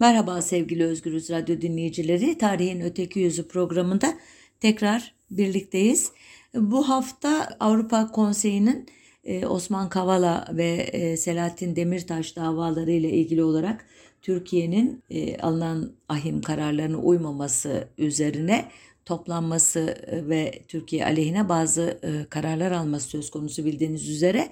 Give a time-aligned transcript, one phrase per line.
[0.00, 2.38] Merhaba sevgili Özgürüz Radyo dinleyicileri.
[2.38, 4.14] Tarihin Öteki Yüzü programında
[4.60, 6.12] tekrar birlikteyiz.
[6.54, 8.86] Bu hafta Avrupa Konseyi'nin
[9.24, 13.86] e, Osman Kavala ve e, Selahattin Demirtaş davaları ile ilgili olarak
[14.22, 18.64] Türkiye'nin e, alınan ahim kararlarına uymaması üzerine
[19.04, 19.96] toplanması
[20.28, 22.00] ve Türkiye aleyhine bazı
[22.30, 24.48] kararlar alması söz konusu bildiğiniz üzere.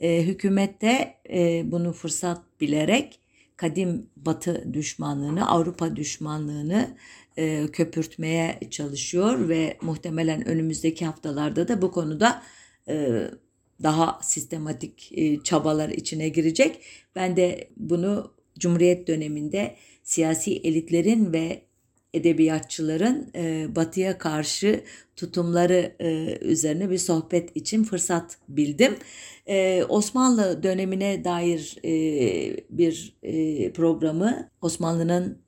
[0.00, 1.14] Hükümet de
[1.70, 3.20] bunu fırsat bilerek
[3.56, 6.96] kadim Batı düşmanlığını, Avrupa düşmanlığını
[7.36, 12.42] e, köpürtmeye çalışıyor ve muhtemelen önümüzdeki haftalarda da bu konuda
[12.88, 13.26] e,
[13.82, 16.80] daha sistematik e, çabalar içine girecek.
[17.16, 21.62] Ben de bunu Cumhuriyet döneminde siyasi elitlerin ve
[22.16, 24.80] edebiyatçıların e, batıya karşı
[25.16, 28.96] tutumları e, üzerine bir sohbet için fırsat bildim.
[29.46, 31.90] E, Osmanlı dönemine dair e,
[32.70, 35.38] bir e, programı Osmanlı'nın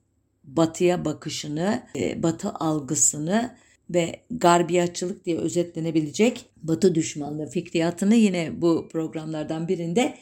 [0.44, 3.56] batıya bakışını, e, batı algısını
[3.90, 10.14] ve garbiyatçılık diye özetlenebilecek batı düşmanlığı fikriyatını yine bu programlardan birinde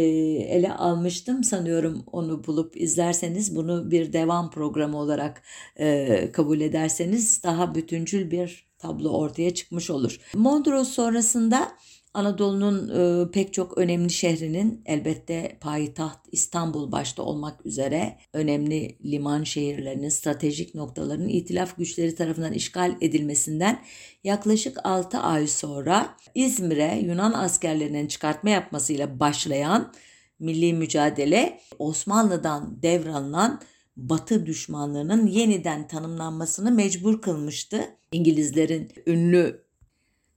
[0.00, 1.44] ele almıştım.
[1.44, 5.42] Sanıyorum onu bulup izlerseniz bunu bir devam programı olarak
[5.76, 10.20] e, kabul ederseniz daha bütüncül bir tablo ortaya çıkmış olur.
[10.34, 11.72] Mondros sonrasında
[12.14, 20.08] Anadolu'nun e, pek çok önemli şehrinin elbette payitaht İstanbul başta olmak üzere önemli liman şehirlerinin
[20.08, 23.82] stratejik noktaların itilaf güçleri tarafından işgal edilmesinden
[24.24, 29.92] yaklaşık 6 ay sonra İzmir'e Yunan askerlerinin çıkartma yapmasıyla başlayan
[30.38, 33.60] milli mücadele Osmanlı'dan devralınan
[33.96, 37.84] Batı düşmanlığının yeniden tanımlanmasını mecbur kılmıştı.
[38.12, 39.61] İngilizlerin ünlü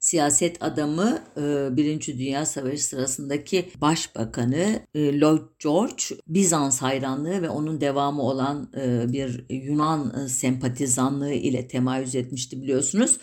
[0.05, 7.81] siyaset adamı e, Birinci Dünya Savaşı sırasındaki başbakanı e, Lloyd George Bizans hayranlığı ve onun
[7.81, 13.17] devamı olan e, bir Yunan sempatizanlığı ile temayüz etmişti biliyorsunuz.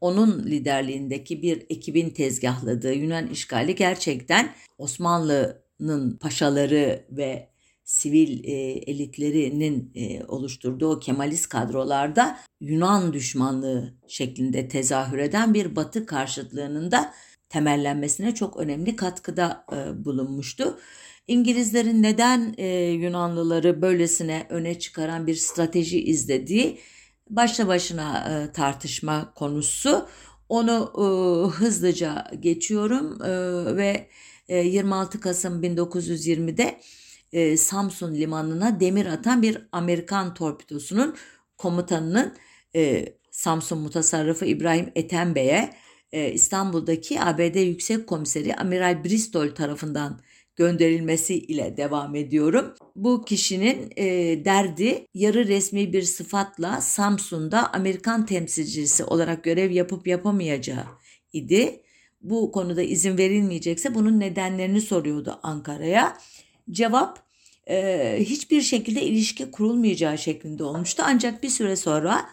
[0.00, 7.48] Onun liderliğindeki bir ekibin tezgahladığı Yunan işgali gerçekten Osmanlı'nın paşaları ve
[7.86, 16.90] sivil e, elitlerinin e, oluşturduğu Kemalist kadrolarda Yunan düşmanlığı şeklinde tezahür eden bir Batı karşıtlığının
[16.90, 17.14] da
[17.48, 20.78] temellenmesine çok önemli katkıda e, bulunmuştu.
[21.26, 26.78] İngilizlerin neden e, Yunanlıları böylesine öne çıkaran bir strateji izlediği
[27.30, 30.08] başlı başına e, tartışma konusu.
[30.48, 31.04] Onu e,
[31.50, 33.30] hızlıca geçiyorum e,
[33.76, 34.08] ve
[34.48, 36.80] e, 26 Kasım 1920'de
[37.36, 41.16] e, Samsun limanına demir atan bir Amerikan torpidosunun
[41.58, 42.34] komutanının
[42.74, 45.70] e, Samsun Mutasarrıfı İbrahim Ethem Bey'e
[46.12, 50.20] e, İstanbul'daki ABD Yüksek Komiseri Amiral Bristol tarafından
[50.56, 52.74] gönderilmesi ile devam ediyorum.
[52.96, 54.04] Bu kişinin e,
[54.44, 60.84] derdi yarı resmi bir sıfatla Samsun'da Amerikan temsilcisi olarak görev yapıp yapamayacağı
[61.32, 61.82] idi.
[62.20, 66.18] Bu konuda izin verilmeyecekse bunun nedenlerini soruyordu Ankara'ya.
[66.70, 67.25] Cevap
[67.66, 71.02] e, hiçbir şekilde ilişki kurulmayacağı şeklinde olmuştu.
[71.06, 72.30] Ancak bir süre sonra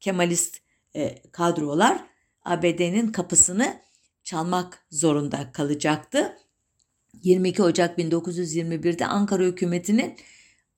[0.00, 0.58] Kemalist
[0.96, 2.04] e, kadrolar
[2.44, 3.80] ABD'nin kapısını
[4.24, 6.36] çalmak zorunda kalacaktı.
[7.22, 10.16] 22 Ocak 1921'de Ankara hükümetinin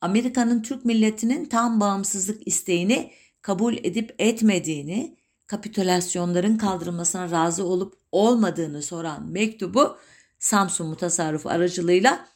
[0.00, 3.12] Amerika'nın Türk milletinin tam bağımsızlık isteğini
[3.42, 5.16] kabul edip etmediğini,
[5.46, 9.96] kapitülasyonların kaldırılmasına razı olup olmadığını soran mektubu
[10.38, 12.28] Samsun Mutasarrıfı aracılığıyla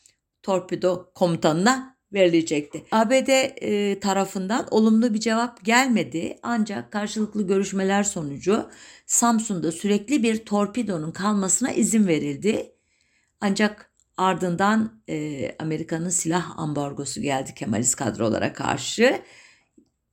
[0.45, 2.85] torpido komutanına verilecekti.
[2.93, 8.71] ABD e, tarafından olumlu bir cevap gelmedi ancak karşılıklı görüşmeler sonucu
[9.07, 12.73] Samsun'da sürekli bir torpidonun kalmasına izin verildi.
[13.41, 19.21] Ancak ardından e, Amerika'nın silah ambargosu geldi Kemalist kadrolara karşı.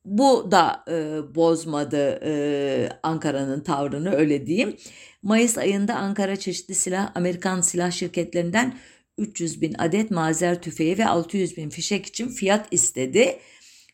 [0.05, 4.77] Bu da e, bozmadı e, Ankara'nın tavrını öyle diyeyim.
[5.23, 8.73] Mayıs ayında Ankara çeşitli silah Amerikan silah şirketlerinden
[9.21, 13.39] 300 bin adet mazer tüfeği ve 600 bin fişek için fiyat istedi.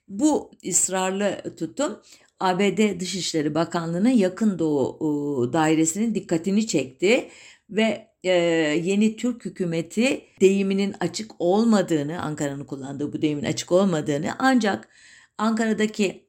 [0.08, 2.02] Bu ısrarlı tutum
[2.40, 7.30] ABD Dışişleri Bakanlığı'nın yakın doğu dairesinin dikkatini çekti
[7.70, 8.32] ve e,
[8.84, 14.90] yeni Türk hükümeti deyiminin açık olmadığını, Ankara'nın kullandığı bu deyimin açık olmadığını ancak
[15.38, 16.27] Ankara'daki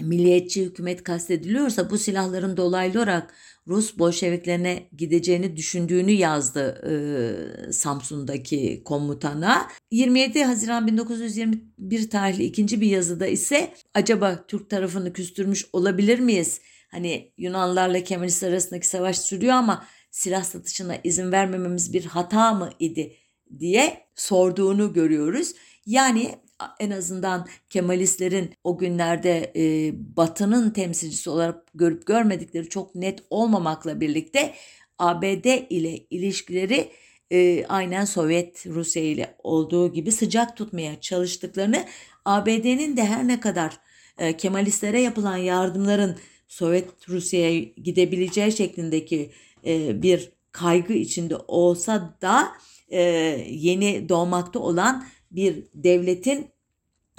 [0.00, 3.34] milliyetçi hükümet kastediliyorsa bu silahların dolaylı olarak
[3.68, 9.68] Rus Bolşeviklerine gideceğini düşündüğünü yazdı e, Samsun'daki komutana.
[9.90, 16.60] 27 Haziran 1921 tarihli ikinci bir yazıda ise acaba Türk tarafını küstürmüş olabilir miyiz?
[16.88, 23.16] Hani Yunanlarla Kemalistler arasındaki savaş sürüyor ama silah satışına izin vermememiz bir hata mı idi
[23.58, 25.52] diye sorduğunu görüyoruz.
[25.86, 26.34] Yani
[26.80, 34.54] en azından Kemalistlerin o günlerde e, Batı'nın temsilcisi olarak görüp görmedikleri çok net olmamakla birlikte
[34.98, 36.90] ABD ile ilişkileri
[37.32, 41.84] e, aynen Sovyet Rusya ile olduğu gibi sıcak tutmaya çalıştıklarını
[42.24, 43.78] ABD'nin de her ne kadar
[44.18, 46.18] e, Kemalistlere yapılan yardımların
[46.48, 49.30] Sovyet Rusya'ya gidebileceği şeklindeki
[49.66, 52.52] e, bir kaygı içinde olsa da
[52.88, 53.00] e,
[53.48, 55.06] yeni doğmakta olan
[55.36, 56.48] bir devletin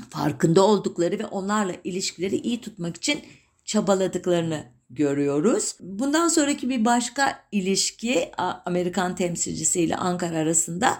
[0.09, 3.19] farkında oldukları ve onlarla ilişkileri iyi tutmak için
[3.65, 5.75] çabaladıklarını görüyoruz.
[5.79, 8.31] Bundan sonraki bir başka ilişki
[8.65, 10.97] Amerikan temsilcisiyle Ankara arasında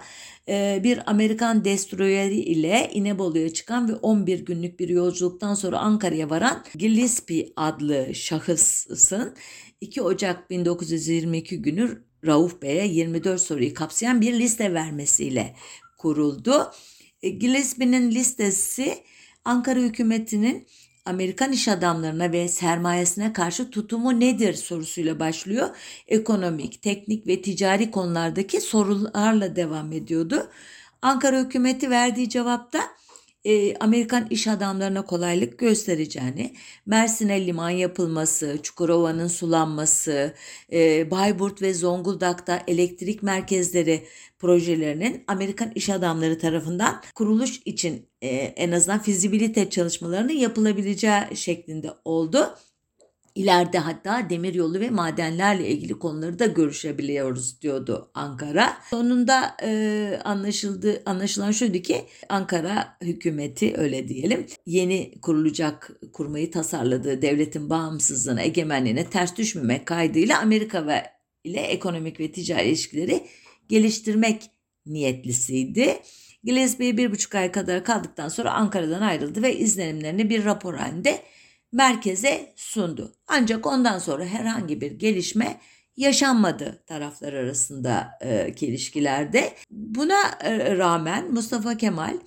[0.48, 6.64] e, bir Amerikan destroyeri ile İnebolu'ya çıkan ve 11 günlük bir yolculuktan sonra Ankara'ya varan
[6.74, 9.34] Gillespie adlı şahısın
[9.80, 15.54] 2 Ocak 1922 günü Rauf Bey'e 24 soruyu kapsayan bir liste vermesiyle
[15.98, 16.70] kuruldu.
[17.22, 19.04] E, Gillespie'nin listesi
[19.44, 20.66] Ankara hükümetinin
[21.04, 25.76] Amerikan iş adamlarına ve sermayesine karşı tutumu nedir sorusuyla başlıyor.
[26.08, 30.50] Ekonomik, teknik ve ticari konulardaki sorularla devam ediyordu.
[31.02, 32.80] Ankara hükümeti verdiği cevapta
[33.48, 36.54] e, Amerikan iş adamlarına kolaylık göstereceğini,
[36.86, 40.34] Mersin'e liman yapılması, Çukurova'nın sulanması,
[40.72, 44.04] e, Bayburt ve Zonguldak'ta elektrik merkezleri
[44.38, 52.54] projelerinin Amerikan iş adamları tarafından kuruluş için e, en azından fizibilite çalışmalarının yapılabileceği şeklinde oldu.
[53.38, 58.76] İleride hatta demiryolu ve madenlerle ilgili konuları da görüşebiliyoruz diyordu Ankara.
[58.90, 67.70] Sonunda e, anlaşıldı anlaşılan şuydu ki Ankara hükümeti öyle diyelim yeni kurulacak kurmayı tasarladığı devletin
[67.70, 71.02] bağımsızlığına egemenliğine ters düşmemek kaydıyla Amerika ve
[71.44, 73.26] ile ekonomik ve ticari ilişkileri
[73.68, 74.50] geliştirmek
[74.86, 75.98] niyetlisiydi.
[76.44, 81.18] Gillespie bir buçuk ay kadar kaldıktan sonra Ankara'dan ayrıldı ve izlenimlerini bir rapor halinde
[81.72, 83.14] merkeze sundu.
[83.26, 85.60] Ancak ondan sonra herhangi bir gelişme
[85.98, 89.52] yaşanmadı taraflar arasındaki ilişkilerde.
[89.70, 92.18] Buna e, rağmen Mustafa Kemal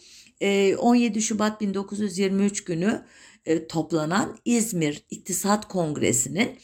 [0.78, 3.06] 17 e, Şubat 1923 günü
[3.46, 6.60] e, toplanan İzmir İktisat Kongresi'nin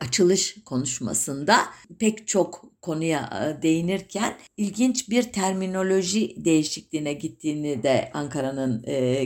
[0.00, 1.58] açılış konuşmasında
[1.98, 8.82] pek çok konuya değinirken ilginç bir terminoloji değişikliğine gittiğini de Ankara'nın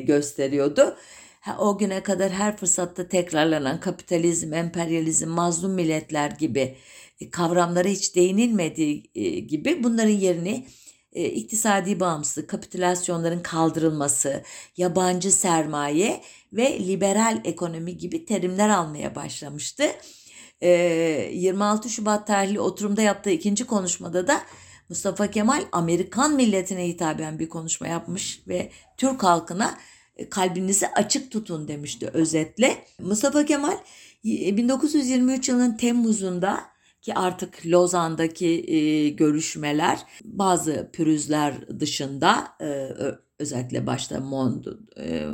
[0.07, 0.97] gösteriyordu
[1.59, 6.77] o güne kadar her fırsatta tekrarlanan kapitalizm, emperyalizm, mazlum milletler gibi
[7.21, 10.67] e, kavramlara hiç değinilmediği e, gibi bunların yerini
[11.13, 14.43] e, iktisadi bağımsızlık, kapitülasyonların kaldırılması,
[14.77, 16.21] yabancı sermaye
[16.53, 19.85] ve liberal ekonomi gibi terimler almaya başlamıştı.
[20.61, 24.43] 26 Şubat tarihli oturumda yaptığı ikinci konuşmada da
[24.89, 29.79] Mustafa Kemal Amerikan milletine hitaben bir konuşma yapmış ve Türk halkına
[30.31, 32.85] kalbinizi açık tutun demişti özetle.
[33.01, 33.77] Mustafa Kemal
[34.25, 36.61] 1923 yılının Temmuz'unda
[37.03, 42.89] ki artık Lozan'daki e, görüşmeler bazı pürüzler dışında e,
[43.39, 44.65] özellikle başta Mond,
[44.99, 45.27] e,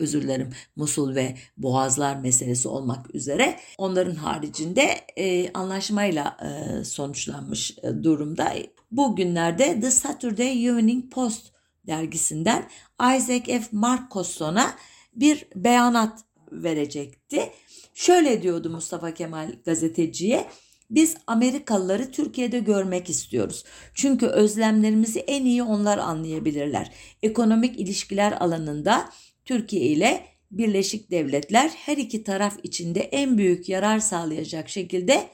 [0.00, 8.04] özür dilerim Musul ve Boğazlar meselesi olmak üzere onların haricinde e, anlaşmayla e, sonuçlanmış e,
[8.04, 8.52] durumda.
[8.90, 11.55] Bu günlerde The Saturday Evening Post
[11.86, 12.68] dergisinden
[13.16, 13.62] Isaac F.
[13.72, 14.74] Marcoson'a
[15.14, 17.50] bir beyanat verecekti.
[17.94, 20.46] Şöyle diyordu Mustafa Kemal gazeteciye.
[20.90, 23.64] Biz Amerikalıları Türkiye'de görmek istiyoruz.
[23.94, 26.92] Çünkü özlemlerimizi en iyi onlar anlayabilirler.
[27.22, 29.10] Ekonomik ilişkiler alanında
[29.44, 35.28] Türkiye ile Birleşik Devletler her iki taraf içinde en büyük yarar sağlayacak şekilde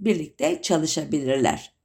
[0.00, 1.75] birlikte çalışabilirler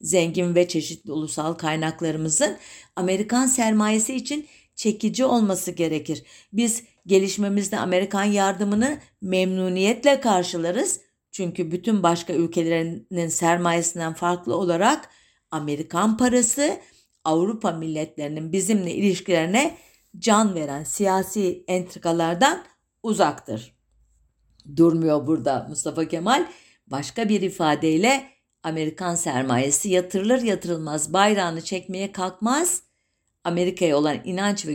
[0.00, 2.56] zengin ve çeşitli ulusal kaynaklarımızın
[2.96, 6.22] Amerikan sermayesi için çekici olması gerekir.
[6.52, 11.00] Biz gelişmemizde Amerikan yardımını memnuniyetle karşılarız.
[11.32, 15.08] Çünkü bütün başka ülkelerinin sermayesinden farklı olarak
[15.50, 16.80] Amerikan parası
[17.24, 19.78] Avrupa milletlerinin bizimle ilişkilerine
[20.18, 22.64] can veren siyasi entrikalardan
[23.02, 23.76] uzaktır.
[24.76, 26.46] Durmuyor burada Mustafa Kemal.
[26.86, 32.82] Başka bir ifadeyle Amerikan sermayesi yatırılır yatırılmaz bayrağını çekmeye kalkmaz.
[33.44, 34.72] Amerika'ya olan inanç ve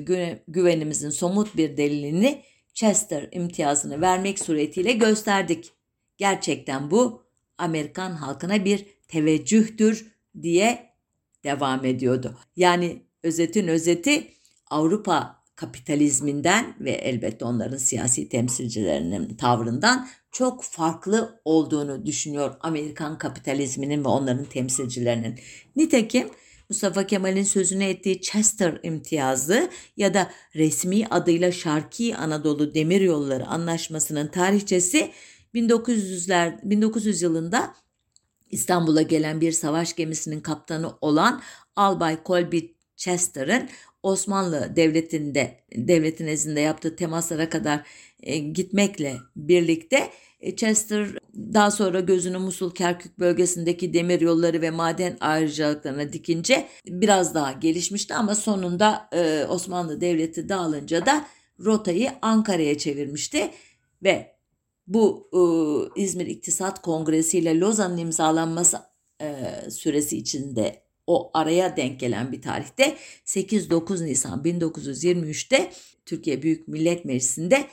[0.48, 2.42] güvenimizin somut bir delilini
[2.74, 5.72] Chester imtiyazını vermek suretiyle gösterdik.
[6.18, 7.24] Gerçekten bu
[7.58, 10.94] Amerikan halkına bir teveccühtür diye
[11.44, 12.38] devam ediyordu.
[12.56, 14.28] Yani özetin özeti
[14.70, 24.08] Avrupa kapitalizminden ve elbette onların siyasi temsilcilerinin tavrından çok farklı olduğunu düşünüyor Amerikan kapitalizminin ve
[24.08, 25.40] onların temsilcilerinin.
[25.76, 26.30] Nitekim
[26.70, 35.12] Mustafa Kemal'in sözünü ettiği Chester imtiyazı ya da resmi adıyla Şarki Anadolu Demiryolları Anlaşması'nın tarihçesi
[35.54, 37.74] 1900'ler 1900 yılında
[38.50, 41.42] İstanbul'a gelen bir savaş gemisinin kaptanı olan
[41.76, 42.60] Albay Colby
[42.98, 43.70] Chester'ın
[44.04, 47.88] Osmanlı devletinde devletin izinde yaptığı temaslara kadar
[48.24, 55.18] e, gitmekle birlikte e, Chester daha sonra gözünü Musul Kerkük bölgesindeki demir yolları ve maden
[55.20, 61.26] ayrıcalıklarına dikince biraz daha gelişmişti ama sonunda e, Osmanlı Devleti dağılınca da
[61.60, 63.52] rotayı Ankara'ya çevirmişti
[64.04, 64.36] ve
[64.88, 65.30] bu
[65.96, 68.78] İzmir İktisat Kongresi ile Lozan'ın imzalanması
[69.70, 75.72] süresi içinde o araya denk gelen bir tarihte 8-9 Nisan 1923'te
[76.06, 77.66] Türkiye Büyük Millet Meclisi'nde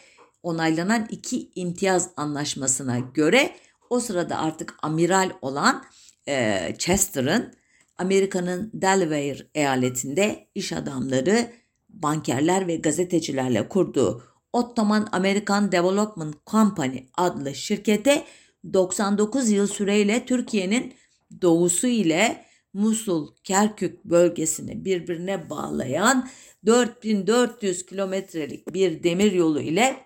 [0.43, 3.57] onaylanan iki imtiyaz anlaşmasına göre
[3.91, 5.85] o sırada artık amiral olan
[6.29, 7.55] e, Chester'ın
[7.99, 11.53] Amerika'nın Delaware eyaletinde iş adamları,
[11.89, 14.23] bankerler ve gazetecilerle kurduğu
[14.53, 18.25] Ottoman American Development Company adlı şirkete
[18.73, 20.95] 99 yıl süreyle Türkiye'nin
[21.43, 26.29] doğusu ile Musul, Kerkük bölgesini birbirine bağlayan
[26.67, 29.97] 4400 kilometrelik bir demir yolu ile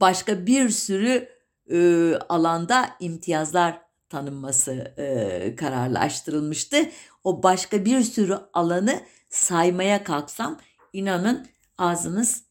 [0.00, 1.28] başka bir sürü
[1.70, 6.76] e, alanda imtiyazlar tanınması e, kararlaştırılmıştı.
[7.24, 9.00] O başka bir sürü alanı
[9.30, 10.60] saymaya kalksam
[10.92, 11.46] inanın
[11.78, 12.46] ağzınız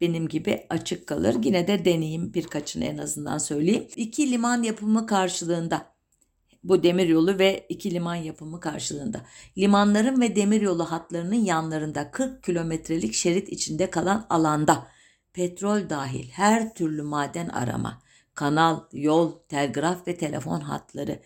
[0.00, 1.36] benim gibi açık kalır.
[1.42, 3.88] Yine de deneyim birkaçını en azından söyleyeyim.
[3.96, 5.92] İki liman yapımı karşılığında
[6.64, 9.20] bu demiryolu ve iki liman yapımı karşılığında.
[9.58, 14.86] Limanların ve demiryolu hatlarının yanlarında 40 kilometrelik şerit içinde kalan alanda
[15.32, 18.02] petrol dahil her türlü maden arama,
[18.34, 21.22] kanal, yol, telgraf ve telefon hatları,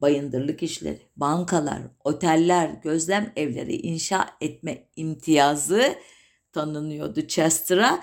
[0.00, 5.94] bayındırlık işleri, bankalar, oteller, gözlem evleri inşa etme imtiyazı
[6.52, 8.00] tanınıyordu Chester'a.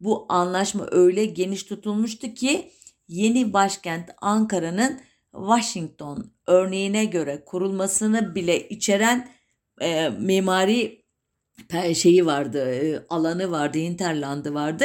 [0.00, 2.70] Bu anlaşma öyle geniş tutulmuştu ki
[3.08, 5.00] yeni başkent Ankara'nın
[5.32, 9.28] Washington örneğine göre kurulmasını bile içeren
[9.80, 11.01] e, mimari
[11.94, 14.84] şeyi vardı, e, alanı vardı, interlandı vardı.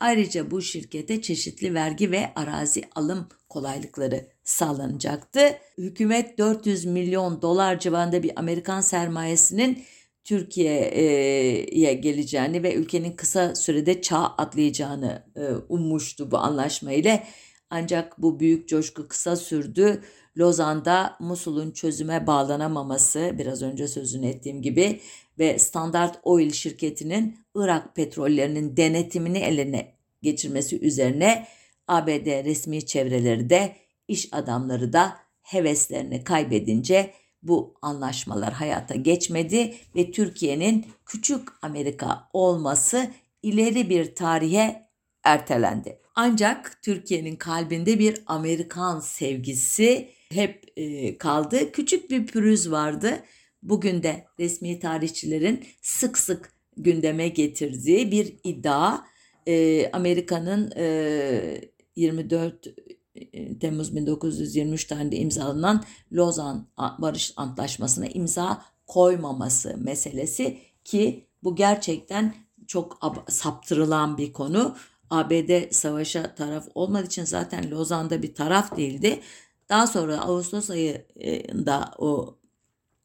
[0.00, 5.40] Ayrıca bu şirkete çeşitli vergi ve arazi alım kolaylıkları sağlanacaktı.
[5.78, 9.84] Hükümet 400 milyon dolar civarında bir Amerikan sermayesinin
[10.24, 17.26] Türkiye'ye geleceğini ve ülkenin kısa sürede çağ atlayacağını e, ummuştu bu anlaşma ile.
[17.70, 20.02] Ancak bu büyük coşku kısa sürdü.
[20.38, 25.00] Lozan'da Musul'un çözüme bağlanamaması biraz önce sözünü ettiğim gibi
[25.38, 31.46] ve Standard Oil şirketinin Irak petrollerinin denetimini eline geçirmesi üzerine
[31.88, 33.76] ABD resmi çevreleri de
[34.08, 37.10] iş adamları da heveslerini kaybedince
[37.42, 43.10] bu anlaşmalar hayata geçmedi ve Türkiye'nin küçük Amerika olması
[43.42, 44.88] ileri bir tarihe
[45.24, 45.98] ertelendi.
[46.14, 51.72] Ancak Türkiye'nin kalbinde bir Amerikan sevgisi hep e, kaldı.
[51.72, 53.22] Küçük bir pürüz vardı.
[53.62, 58.98] Bugün de resmi tarihçilerin sık sık gündeme getirdiği bir iddia.
[59.46, 61.60] E, Amerika'nın e,
[61.96, 62.66] 24
[63.14, 72.34] e, Temmuz 1923 tarihinde imzalanan Lozan Barış Antlaşması'na imza koymaması meselesi ki bu gerçekten
[72.66, 72.98] çok
[73.28, 74.76] saptırılan bir konu.
[75.10, 79.20] ABD savaşa taraf olmadığı için zaten Lozan'da bir taraf değildi.
[79.68, 82.38] Daha sonra Ağustos ayında o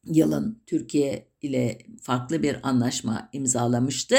[0.04, 4.16] yılın Türkiye ile farklı bir anlaşma imzalamıştı.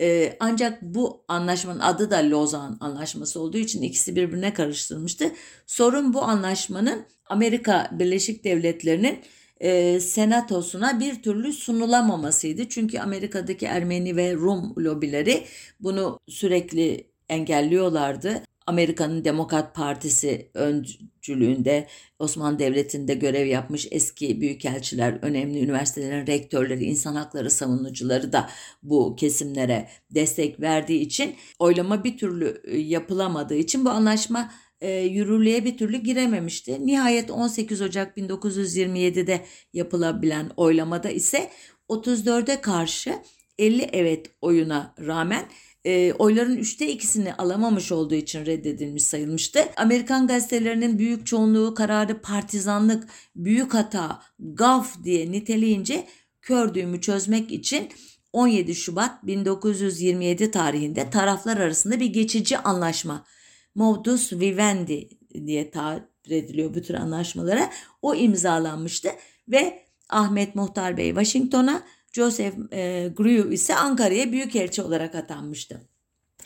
[0.00, 5.32] Ee, ancak bu anlaşmanın adı da Lozan Anlaşması olduğu için ikisi birbirine karıştırılmıştı.
[5.66, 9.18] Sorun bu anlaşmanın Amerika Birleşik Devletleri'nin
[9.60, 12.68] e, senatosuna bir türlü sunulamamasıydı.
[12.68, 15.44] Çünkü Amerika'daki Ermeni ve Rum lobileri
[15.80, 18.42] bunu sürekli engelliyorlardı.
[18.66, 21.86] Amerika'nın Demokrat Partisi öncülüğünde
[22.18, 28.50] Osmanlı Devleti'nde görev yapmış eski büyükelçiler, önemli üniversitelerin rektörleri, insan hakları savunucuları da
[28.82, 34.50] bu kesimlere destek verdiği için oylama bir türlü e, yapılamadığı için bu anlaşma
[34.80, 36.86] e, yürürlüğe bir türlü girememişti.
[36.86, 41.50] Nihayet 18 Ocak 1927'de yapılabilen oylamada ise
[41.88, 43.14] 34'e karşı
[43.58, 45.44] 50 evet oyuna rağmen
[45.84, 49.64] e, oyların üçte ikisini alamamış olduğu için reddedilmiş sayılmıştı.
[49.76, 56.06] Amerikan gazetelerinin büyük çoğunluğu kararı partizanlık, büyük hata, gaf diye niteleyince
[56.42, 57.88] kördüğümü çözmek için
[58.32, 63.24] 17 Şubat 1927 tarihinde taraflar arasında bir geçici anlaşma
[63.74, 65.08] modus vivendi
[65.46, 67.70] diye tabir ediliyor bu tür anlaşmalara
[68.02, 69.08] o imzalanmıştı
[69.48, 75.80] ve Ahmet Muhtar Bey Washington'a, Joseph e, Grew ise Ankara'ya büyükelçi olarak atanmıştı.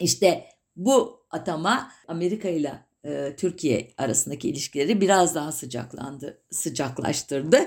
[0.00, 0.44] İşte
[0.76, 7.58] bu atama Amerika ile e, Türkiye arasındaki ilişkileri biraz daha sıcaklandı, sıcaklaştırdı.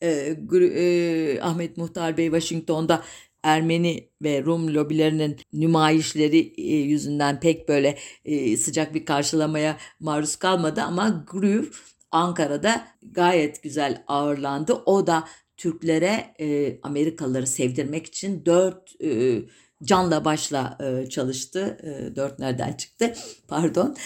[0.00, 3.02] E, e, Ahmet Muhtar Bey Washington'da
[3.42, 10.82] Ermeni ve Rum lobilerinin nümayişleri e, yüzünden pek böyle e, sıcak bir karşılamaya maruz kalmadı
[10.82, 11.66] ama Groove
[12.10, 14.72] Ankara'da gayet güzel ağırlandı.
[14.86, 15.24] O da
[15.62, 18.90] Türklere e, Amerikalıları sevdirmek için dört
[19.84, 20.78] canla başla
[21.10, 21.78] çalıştı.
[22.16, 23.14] dört nereden çıktı?
[23.48, 23.96] Pardon.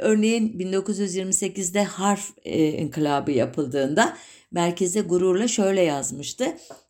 [0.00, 2.30] örneğin 1928'de harf
[2.78, 4.16] inkılabı yapıldığında
[4.50, 6.44] merkeze gururla şöyle yazmıştı.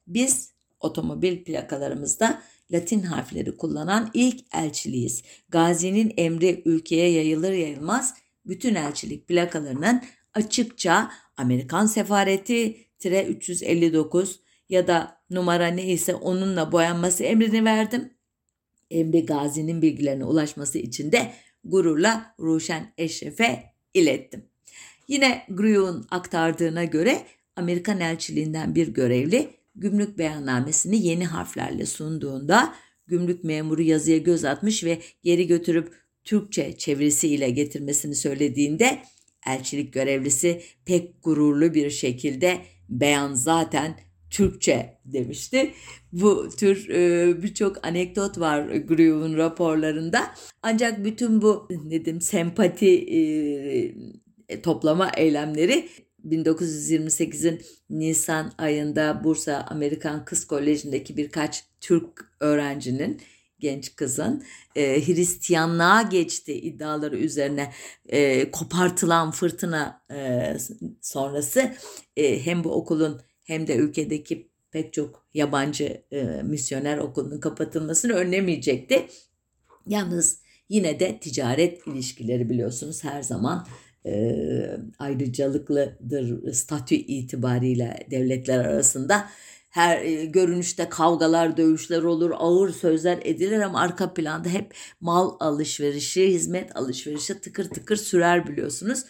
[0.06, 5.22] Biz otomobil plakalarımızda Latin harfleri kullanan ilk elçiliğiz.
[5.48, 8.14] Gazi'nin emri ülkeye yayılır yayılmaz
[8.46, 10.02] bütün elçilik plakalarının
[10.34, 18.12] açıkça Amerikan Sefareti 359 ya da numara neyse onunla boyanması emrini verdim.
[18.90, 21.32] Emri Gazi'nin bilgilerine ulaşması için de
[21.64, 24.44] gururla Ruşen Eşref'e ilettim.
[25.08, 27.22] Yine Gruyon'un aktardığına göre
[27.56, 32.74] Amerikan elçiliğinden bir görevli gümrük beyannamesini yeni harflerle sunduğunda
[33.06, 39.02] gümrük memuru yazıya göz atmış ve geri götürüp Türkçe çevirisiyle getirmesini söylediğinde
[39.46, 43.96] elçilik görevlisi pek gururlu bir şekilde beyan zaten
[44.30, 45.72] Türkçe demişti.
[46.12, 50.34] Bu tür e, birçok anekdot var Groove'un raporlarında.
[50.62, 52.88] Ancak bütün bu dedim sempati
[54.48, 55.88] e, toplama eylemleri
[56.24, 63.20] 1928'in Nisan ayında Bursa Amerikan Kız Koleji'ndeki birkaç Türk öğrencinin
[63.58, 64.44] genç kızın
[64.76, 67.72] e, Hristiyanlığa geçti iddiaları üzerine
[68.08, 70.56] e, kopartılan fırtına e,
[71.00, 71.74] sonrası
[72.16, 79.06] e, hem bu okulun hem de ülkedeki pek çok yabancı e, misyoner okulunun kapatılmasını önlemeyecekti.
[79.86, 83.66] Yalnız yine de ticaret ilişkileri biliyorsunuz her zaman
[84.06, 84.32] e,
[84.98, 89.28] ayrıcalıklıdır statü itibariyle devletler arasında.
[89.68, 96.28] Her e, görünüşte kavgalar, dövüşler olur, ağır sözler edilir ama arka planda hep mal alışverişi,
[96.28, 99.04] hizmet alışverişi tıkır tıkır sürer biliyorsunuz.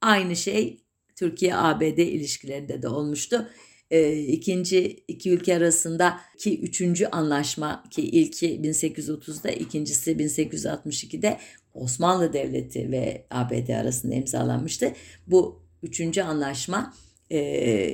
[0.00, 0.84] Aynı şey
[1.16, 3.48] Türkiye-ABD ilişkilerinde de olmuştu
[3.90, 11.38] e, ikinci iki ülke arasında ki üçüncü anlaşma ki ilki 1830'da ikincisi 1862'de
[11.74, 14.92] Osmanlı Devleti ve ABD arasında imzalanmıştı.
[15.26, 16.94] Bu üçüncü anlaşma
[17.30, 17.38] e,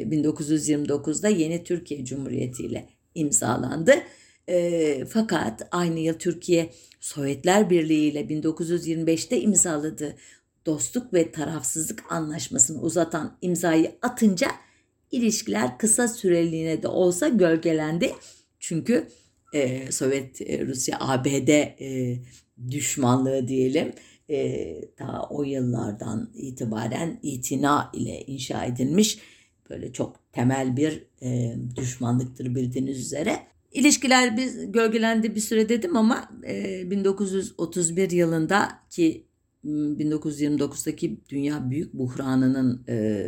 [0.02, 3.94] 1929'da yeni Türkiye Cumhuriyeti ile imzalandı.
[5.08, 6.70] Fakat aynı yıl Türkiye
[7.00, 10.16] Sovyetler Birliği ile 1925'te imzaladığı
[10.66, 14.50] dostluk ve tarafsızlık anlaşmasını uzatan imzayı atınca
[15.10, 18.12] ilişkiler kısa süreliğine de olsa gölgelendi.
[18.58, 19.08] Çünkü
[19.90, 21.48] Sovyet Rusya ABD
[22.70, 23.92] düşmanlığı diyelim
[24.30, 29.18] e, daha o yıllardan itibaren itina ile inşa edilmiş
[29.70, 33.38] böyle çok temel bir e, düşmanlıktır bildiğiniz üzere.
[33.72, 39.26] İlişkiler biz gölgelendi bir süre dedim ama e, 1931 yılında ki
[39.64, 43.26] 1929'daki dünya büyük buhranının e,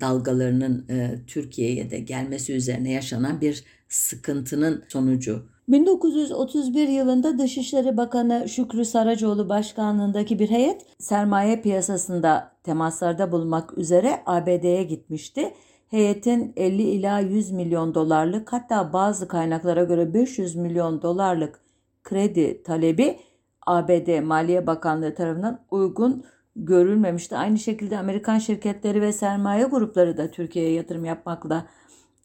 [0.00, 5.46] dalgalarının e, Türkiye'ye de gelmesi üzerine yaşanan bir sıkıntının sonucu.
[5.70, 14.82] 1931 yılında Dışişleri Bakanı Şükrü Saracoğlu başkanlığındaki bir heyet sermaye piyasasında temaslarda bulunmak üzere ABD'ye
[14.82, 15.54] gitmişti.
[15.88, 21.60] Heyetin 50 ila 100 milyon dolarlık hatta bazı kaynaklara göre 500 milyon dolarlık
[22.02, 23.18] kredi talebi
[23.66, 26.24] ABD Maliye Bakanlığı tarafından uygun
[26.56, 27.36] görülmemişti.
[27.36, 31.66] Aynı şekilde Amerikan şirketleri ve sermaye grupları da Türkiye'ye yatırım yapmakla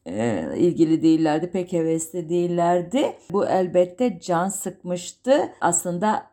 [0.05, 1.51] e, ilgili değillerdi.
[1.51, 3.15] Pek hevesli değillerdi.
[3.31, 5.49] Bu elbette can sıkmıştı.
[5.61, 6.23] Aslında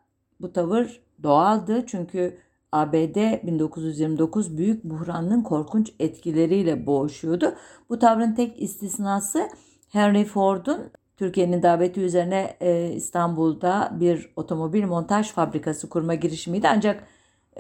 [0.40, 1.86] bu tavır doğaldı.
[1.86, 2.38] Çünkü
[2.72, 7.54] ABD 1929 büyük buhranın korkunç etkileriyle boğuşuyordu.
[7.88, 9.48] Bu tavrın tek istisnası
[9.88, 16.68] Henry Ford'un Türkiye'nin daveti üzerine e, İstanbul'da bir otomobil montaj fabrikası kurma girişimiydi.
[16.68, 17.04] Ancak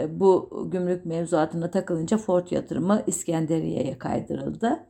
[0.00, 4.86] e, bu gümrük mevzuatına takılınca Ford yatırımı İskenderiye'ye kaydırıldı.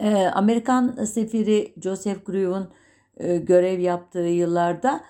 [0.00, 2.68] E, Amerikan sefiri Joseph Grew'un
[3.16, 5.00] e, görev yaptığı yıllarda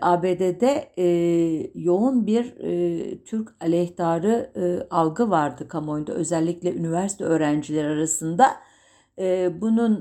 [0.00, 0.90] ABD'de
[1.74, 2.54] yoğun bir
[3.24, 4.52] Türk aleyhtarı
[4.90, 8.56] algı vardı kamuoyunda özellikle üniversite öğrencileri arasında.
[9.60, 10.00] Bunun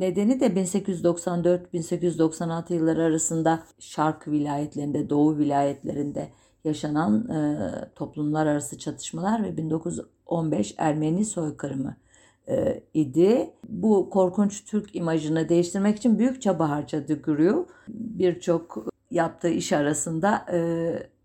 [0.00, 6.28] nedeni de 1894-1896 yılları arasında Şark vilayetlerinde, Doğu vilayetlerinde
[6.64, 7.58] yaşanan e,
[7.94, 11.96] toplumlar arası çatışmalar ve 1915 Ermeni soykırımı
[12.48, 13.50] e, idi.
[13.68, 17.74] Bu korkunç Türk imajını değiştirmek için büyük çaba harcadı Grew.
[17.88, 20.58] Birçok yaptığı iş arasında e,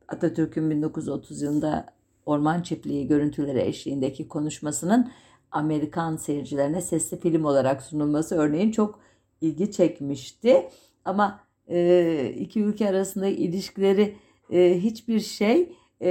[0.08, 1.86] Atatürk'ün 1930 yılında
[2.26, 5.12] Orman Çiftliği görüntüleri eşliğindeki konuşmasının
[5.52, 9.00] Amerikan seyircilerine sesli film olarak sunulması örneğin çok
[9.42, 10.70] ilgi çekmişti.
[11.06, 14.16] Ama e, iki ülke arasında ilişkileri
[14.50, 16.10] e, hiçbir şey e,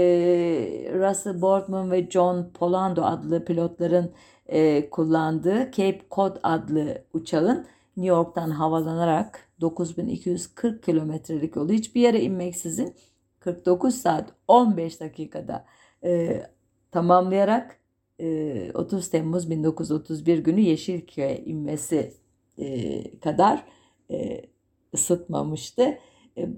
[0.95, 4.13] Russell Boardman ve John Polando adlı pilotların
[4.47, 12.95] e, kullandığı Cape Cod adlı uçağın New York'tan havalanarak 9240 kilometrelik yolu hiçbir yere inmeksizin
[13.41, 15.65] 49 saat 15 dakikada
[16.05, 16.43] e,
[16.91, 17.81] tamamlayarak
[18.21, 22.15] e, 30 Temmuz 1931 günü Yeşilköy'e inmesi
[22.59, 23.65] e, kadar
[24.11, 24.43] e,
[24.95, 25.99] ısıtmamıştı,
[26.39, 26.49] e,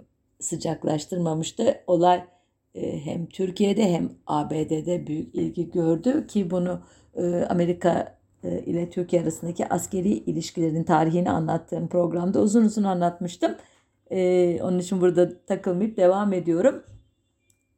[0.40, 1.80] sıcaklaştırmamıştı.
[1.86, 2.24] Olay
[2.80, 6.80] hem Türkiye'de hem ABD'de büyük ilgi gördü ki bunu
[7.14, 13.56] e, Amerika e, ile Türkiye arasındaki askeri ilişkilerin tarihini anlattığım programda uzun uzun anlatmıştım.
[14.10, 16.82] E, onun için burada takılmayıp devam ediyorum.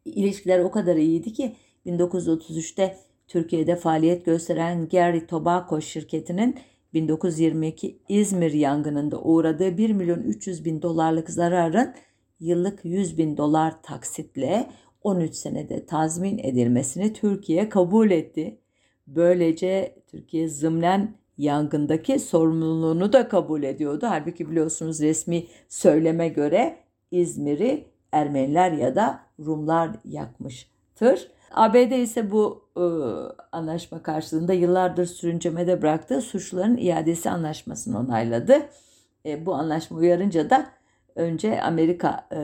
[0.04, 2.96] İlişkiler o kadar iyiydi ki 1933'te
[3.28, 6.58] Türkiye'de faaliyet gösteren Gary Tobacco şirketinin
[6.94, 11.94] 1922 İzmir yangınında uğradığı 1 milyon 300 bin dolarlık zararın
[12.40, 14.70] yıllık 100 bin dolar taksitle
[15.04, 18.58] 13 senede tazmin edilmesini Türkiye kabul etti.
[19.06, 24.06] Böylece Türkiye zımnen yangındaki sorumluluğunu da kabul ediyordu.
[24.08, 26.76] Halbuki biliyorsunuz resmi söyleme göre
[27.10, 31.28] İzmir'i Ermeniler ya da Rumlar yakmıştır.
[31.50, 32.84] ABD ise bu e,
[33.52, 38.68] anlaşma karşılığında yıllardır sürüncemede bıraktığı suçluların iadesi anlaşmasını onayladı.
[39.26, 40.66] E, bu anlaşma uyarınca da
[41.16, 42.38] önce Amerika e,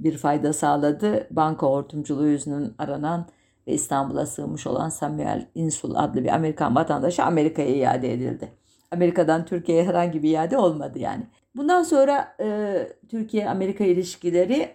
[0.00, 1.26] bir fayda sağladı.
[1.30, 3.26] Banka hortumculuğu yüzünden aranan
[3.66, 8.52] ve İstanbul'a sığmış olan Samuel Insul adlı bir Amerikan vatandaşı Amerika'ya iade edildi.
[8.90, 11.26] Amerika'dan Türkiye'ye herhangi bir iade olmadı yani.
[11.56, 12.76] Bundan sonra e,
[13.08, 14.68] Türkiye-Amerika ilişkileri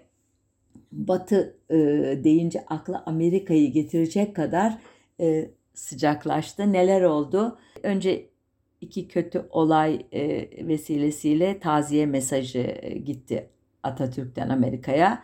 [0.92, 1.76] Batı e,
[2.24, 4.78] deyince akla Amerika'yı getirecek kadar
[5.20, 6.74] e, sıcaklaştı.
[6.74, 7.58] Neler oldu?
[7.84, 8.30] Önce
[8.82, 13.50] iki kötü olay e, vesilesiyle taziye mesajı e, gitti
[13.84, 15.24] Atatürk'ten Amerika'ya.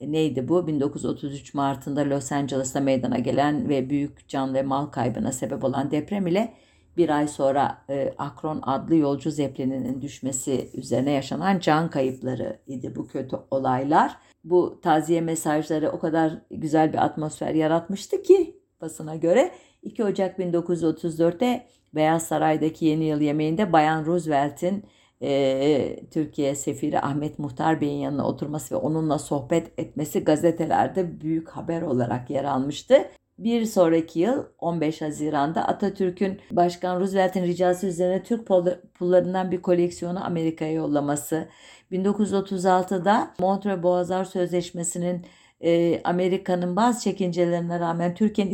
[0.00, 0.66] E, neydi bu?
[0.66, 6.26] 1933 Mart'ında Los Angeles'ta meydana gelen ve büyük can ve mal kaybına sebep olan deprem
[6.26, 6.54] ile
[6.96, 7.84] bir ay sonra
[8.18, 14.16] Akron adlı yolcu zeplininin düşmesi üzerine yaşanan can kayıpları idi bu kötü olaylar.
[14.44, 21.66] Bu taziye mesajları o kadar güzel bir atmosfer yaratmıştı ki basına göre 2 Ocak 1934'te
[21.94, 24.84] Beyaz Saray'daki yeni yıl yemeğinde Bayan Roosevelt'in
[25.22, 31.82] e, Türkiye sefiri Ahmet Muhtar Bey'in yanına oturması ve onunla sohbet etmesi gazetelerde büyük haber
[31.82, 33.10] olarak yer almıştı.
[33.38, 38.46] Bir sonraki yıl 15 Haziran'da Atatürk'ün Başkan Roosevelt'in ricası üzerine Türk
[38.94, 41.48] pullarından bir koleksiyonu Amerika'ya yollaması,
[41.92, 45.26] 1936'da Montreux Boğazlar Sözleşmesi'nin
[45.60, 48.52] e, Amerika'nın bazı çekincelerine rağmen Türkiye'nin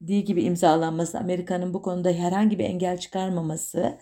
[0.00, 3.98] istediği gibi imzalanması, Amerika'nın bu konuda herhangi bir engel çıkarmaması,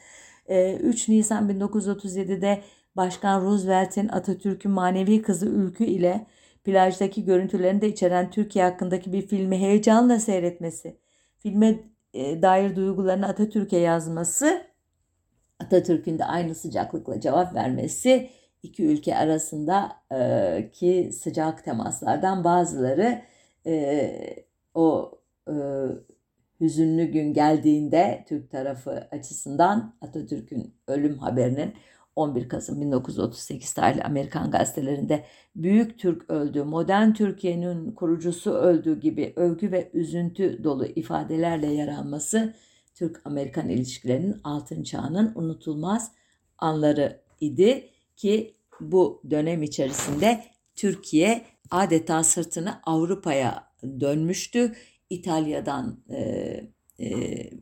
[0.49, 2.63] 3 Nisan 1937'de
[2.97, 6.27] Başkan Roosevelt'in Atatürk'ün manevi kızı Ülkü ile
[6.65, 10.97] plajdaki görüntülerini de içeren Türkiye hakkındaki bir filmi heyecanla seyretmesi,
[11.39, 11.79] filme
[12.15, 14.63] dair duygularını Atatürk'e yazması,
[15.61, 18.31] Atatürk'ün de aynı sıcaklıkla cevap vermesi
[18.63, 23.23] iki ülke arasında e, ki sıcak temaslardan bazıları
[24.75, 25.18] o
[25.49, 25.55] e,
[26.61, 31.75] hüzünlü gün geldiğinde Türk tarafı açısından Atatürk'ün ölüm haberinin
[32.17, 35.25] 11 Kasım 1938 tarihli Amerikan gazetelerinde
[35.57, 42.55] Büyük Türk öldü, modern Türkiye'nin kurucusu öldü gibi övgü ve üzüntü dolu ifadelerle yer alması
[42.95, 46.13] Türk-Amerikan ilişkilerinin altın çağının unutulmaz
[46.59, 50.45] anları idi ki bu dönem içerisinde
[50.77, 53.69] Türkiye adeta sırtını Avrupa'ya
[54.01, 54.73] dönmüştü.
[55.11, 56.21] İtalya'dan e,
[57.01, 57.11] e,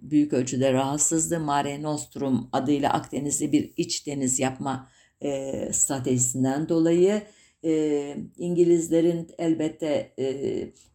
[0.03, 1.41] büyük ölçüde rahatsızdı.
[1.41, 4.89] Mare Nostrum adıyla Akdeniz'de bir iç deniz yapma
[5.23, 7.23] e, stratejisinden dolayı
[7.65, 10.27] e, İngilizlerin elbette e,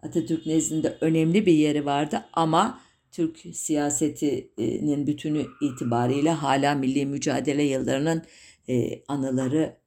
[0.01, 8.23] Atatürk nezdinde önemli bir yeri vardı ama Türk siyasetinin bütünü itibariyle hala milli mücadele yıllarının
[8.69, 9.77] e, anıları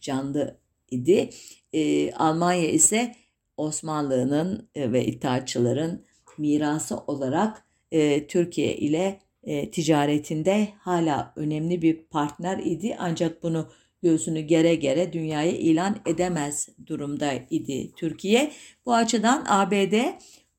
[0.00, 0.58] canlı
[0.90, 1.30] idi.
[1.72, 3.14] E, Almanya ise
[3.56, 6.04] Osmanlı'nın e, ve İttihatçıların
[6.38, 12.96] mirası olarak e, Türkiye ile e, ticaretinde hala önemli bir partner idi.
[12.98, 13.68] Ancak bunu
[14.02, 18.52] göğsünü gere gere dünyaya ilan edemez durumda idi Türkiye.
[18.86, 19.94] Bu açıdan ABD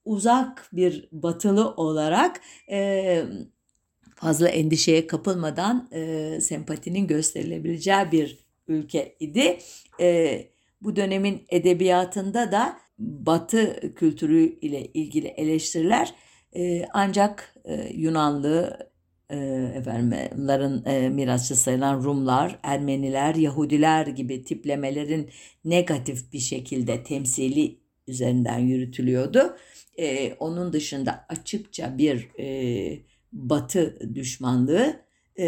[0.06, 3.24] uzak bir batılı olarak e,
[4.16, 9.58] fazla endişeye kapılmadan e, sempatinin gösterilebileceği bir ülke idi.
[10.00, 10.42] E,
[10.82, 16.14] bu dönemin edebiyatında da Batı kültürü ile ilgili eleştiriler
[16.56, 18.78] e, ancak e, Yunanlı,
[19.30, 19.38] e,
[20.86, 25.30] e, mirasçı sayılan Rumlar, Ermeniler, Yahudiler gibi tiplemelerin
[25.66, 29.56] negatif bir şekilde temsili üzerinden yürütülüyordu.
[29.98, 33.00] E, onun dışında açıkça bir e,
[33.34, 35.02] Batı düşmanlığı
[35.36, 35.48] e,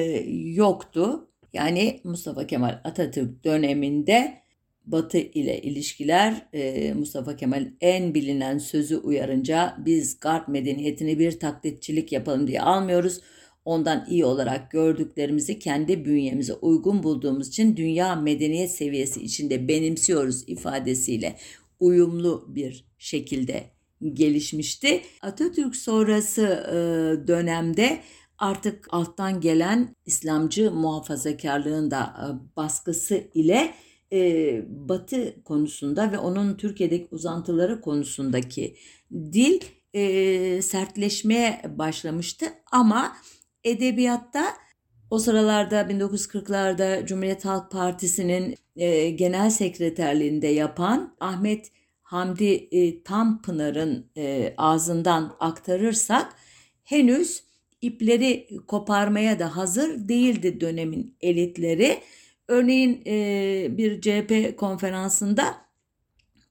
[0.53, 1.29] yoktu.
[1.53, 4.41] Yani Mustafa Kemal Atatürk döneminde
[4.88, 12.12] Batı ile ilişkiler e, Mustafa Kemal'in en bilinen sözü uyarınca biz Garp medeniyetini bir taklitçilik
[12.12, 13.19] yapalım diye almıyoruz.
[13.65, 21.36] Ondan iyi olarak gördüklerimizi kendi bünyemize uygun bulduğumuz için dünya medeniyet seviyesi içinde benimsiyoruz ifadesiyle
[21.80, 23.63] uyumlu bir şekilde
[24.13, 25.02] gelişmişti.
[25.21, 26.76] Atatürk sonrası e,
[27.28, 28.00] dönemde
[28.38, 33.73] artık alttan gelen İslamcı muhafazakarlığın da e, baskısı ile
[34.13, 38.75] e, Batı konusunda ve onun Türkiye'deki uzantıları konusundaki
[39.13, 39.61] dil
[39.93, 42.45] e, sertleşmeye başlamıştı.
[42.71, 43.15] Ama
[43.63, 44.45] edebiyatta
[45.09, 54.53] o sıralarda 1940'larda Cumhuriyet Halk Partisi'nin e, genel sekreterliğinde yapan Ahmet Hamdi e, Tanpınar'ın e,
[54.57, 56.33] ağzından aktarırsak
[56.83, 57.43] henüz
[57.81, 61.99] ipleri koparmaya da hazır değildi dönemin elitleri.
[62.47, 65.67] Örneğin e, bir CHP konferansında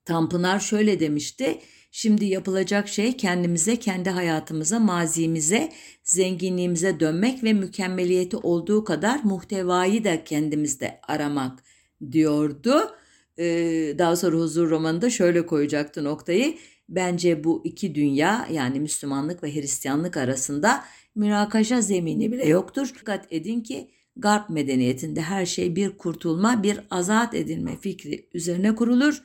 [0.07, 1.59] Tanpınar şöyle demişti.
[1.91, 10.25] Şimdi yapılacak şey kendimize, kendi hayatımıza, mazimize, zenginliğimize dönmek ve mükemmeliyeti olduğu kadar muhtevayı da
[10.25, 11.63] kendimizde aramak
[12.13, 12.91] diyordu.
[13.39, 16.57] Ee, daha sonra Huzur romanında şöyle koyacaktı noktayı.
[16.89, 22.93] Bence bu iki dünya yani Müslümanlık ve Hristiyanlık arasında münakaşa zemini bile yoktur.
[22.95, 29.23] Dikkat edin ki Garp medeniyetinde her şey bir kurtulma, bir azat edilme fikri üzerine kurulur.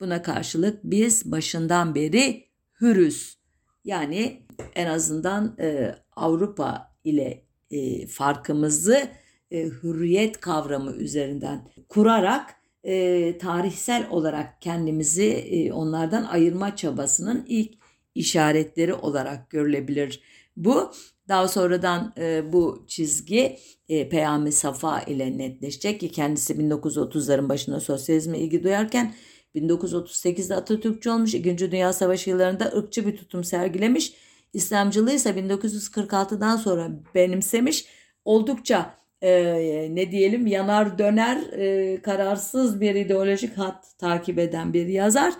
[0.00, 2.48] Buna karşılık biz başından beri
[2.80, 3.38] hürüz.
[3.84, 4.42] Yani
[4.74, 9.08] en azından e, Avrupa ile e, farkımızı
[9.50, 17.74] e, hürriyet kavramı üzerinden kurarak e, tarihsel olarak kendimizi e, onlardan ayırma çabasının ilk
[18.14, 20.20] işaretleri olarak görülebilir.
[20.56, 20.92] Bu
[21.28, 23.58] daha sonradan e, bu çizgi
[23.88, 29.14] e, Peyami Safa ile netleşecek ki kendisi 1930'ların başında sosyalizme ilgi duyarken
[29.54, 31.34] 1938'de Atatürkçü olmuş.
[31.34, 34.12] İkinci Dünya Savaşı yıllarında ırkçı bir tutum sergilemiş.
[34.52, 37.86] İslamcılığı ise 1946'dan sonra benimsemiş.
[38.24, 45.34] Oldukça e, ne diyelim yanar döner e, kararsız bir ideolojik hat takip eden bir yazar.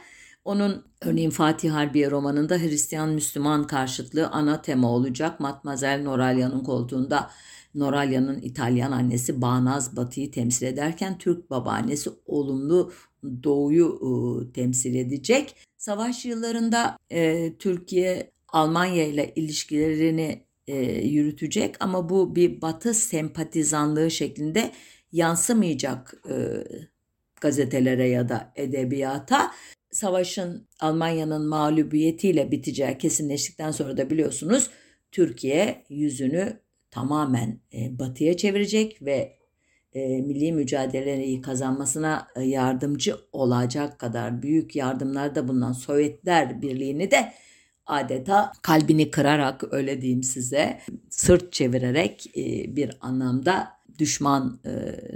[0.44, 5.40] Onun örneğin Fatih Harbiye romanında Hristiyan-Müslüman karşıtlığı ana tema olacak.
[5.40, 7.30] Matmazel Noralya'nın koltuğunda
[7.74, 12.92] Noralya'nın İtalyan annesi Bağnaz Batı'yı temsil ederken Türk babaannesi olumlu
[13.42, 15.56] Doğu'yu e, temsil edecek.
[15.78, 20.76] Savaş yıllarında e, Türkiye Almanya ile ilişkilerini e,
[21.06, 24.72] yürütecek ama bu bir batı sempatizanlığı şeklinde
[25.12, 26.64] yansımayacak e,
[27.40, 29.50] gazetelere ya da edebiyata.
[29.94, 34.70] Savaşın Almanya'nın mağlubiyetiyle biteceği kesinleştikten sonra da biliyorsunuz
[35.12, 39.38] Türkiye yüzünü tamamen e, batıya çevirecek ve
[39.92, 47.32] e, milli mücadeleyi kazanmasına e, yardımcı olacak kadar büyük yardımlarda bulunan Sovyetler Birliği'ni de
[47.86, 50.80] adeta kalbini kırarak öyle diyeyim size
[51.10, 54.70] sırt çevirerek e, bir anlamda düşman e,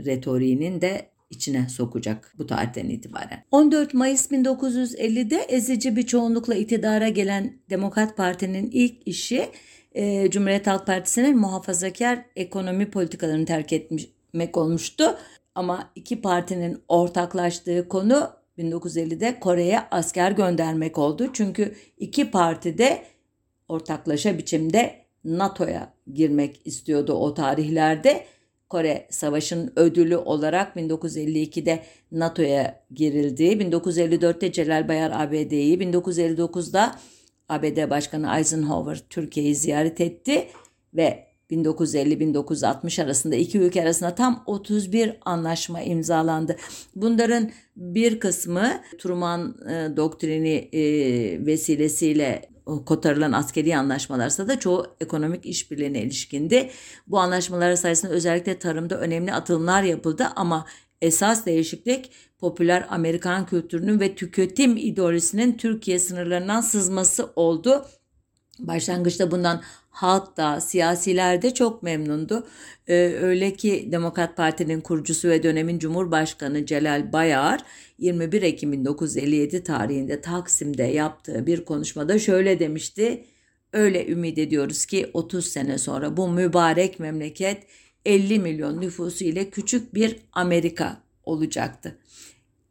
[0.04, 3.44] retoriğinin de içine sokacak bu tarihten itibaren.
[3.50, 9.48] 14 Mayıs 1950'de ezici bir çoğunlukla iktidara gelen Demokrat Parti'nin ilk işi
[9.92, 15.16] e, Cumhuriyet Halk Partisi'nin muhafazakar ekonomi politikalarını terk etmek olmuştu.
[15.54, 21.30] Ama iki partinin ortaklaştığı konu 1950'de Kore'ye asker göndermek oldu.
[21.32, 23.02] Çünkü iki parti de
[23.68, 28.24] ortaklaşa biçimde NATO'ya girmek istiyordu o tarihlerde.
[28.68, 33.44] Kore Savaşı'nın ödülü olarak 1952'de NATO'ya girildi.
[33.44, 36.98] 1954'te Celal Bayar ABD'yi, 1959'da
[37.48, 40.48] ABD Başkanı Eisenhower Türkiye'yi ziyaret etti
[40.94, 46.57] ve 1950-1960 arasında iki ülke arasında tam 31 anlaşma imzalandı.
[46.96, 50.83] Bunların bir kısmı Truman e, doktrini e,
[51.46, 52.42] vesilesiyle
[52.87, 56.70] kotarılan askeri anlaşmalarsa da çoğu ekonomik işbirliğine ilişkindi.
[57.07, 60.66] Bu anlaşmalar sayesinde özellikle tarımda önemli atılımlar yapıldı ama
[61.02, 67.85] esas değişiklik popüler Amerikan kültürünün ve tüketim ideolojisinin Türkiye sınırlarından sızması oldu.
[68.59, 69.62] Başlangıçta bundan
[69.98, 72.46] halk da siyasiler çok memnundu.
[72.88, 77.61] Ee, öyle ki Demokrat Parti'nin kurucusu ve dönemin Cumhurbaşkanı Celal Bayar
[77.98, 83.24] 21 Ekim 1957 tarihinde Taksim'de yaptığı bir konuşmada şöyle demişti.
[83.72, 87.62] Öyle ümit ediyoruz ki 30 sene sonra bu mübarek memleket
[88.04, 91.98] 50 milyon nüfusu ile küçük bir Amerika olacaktı.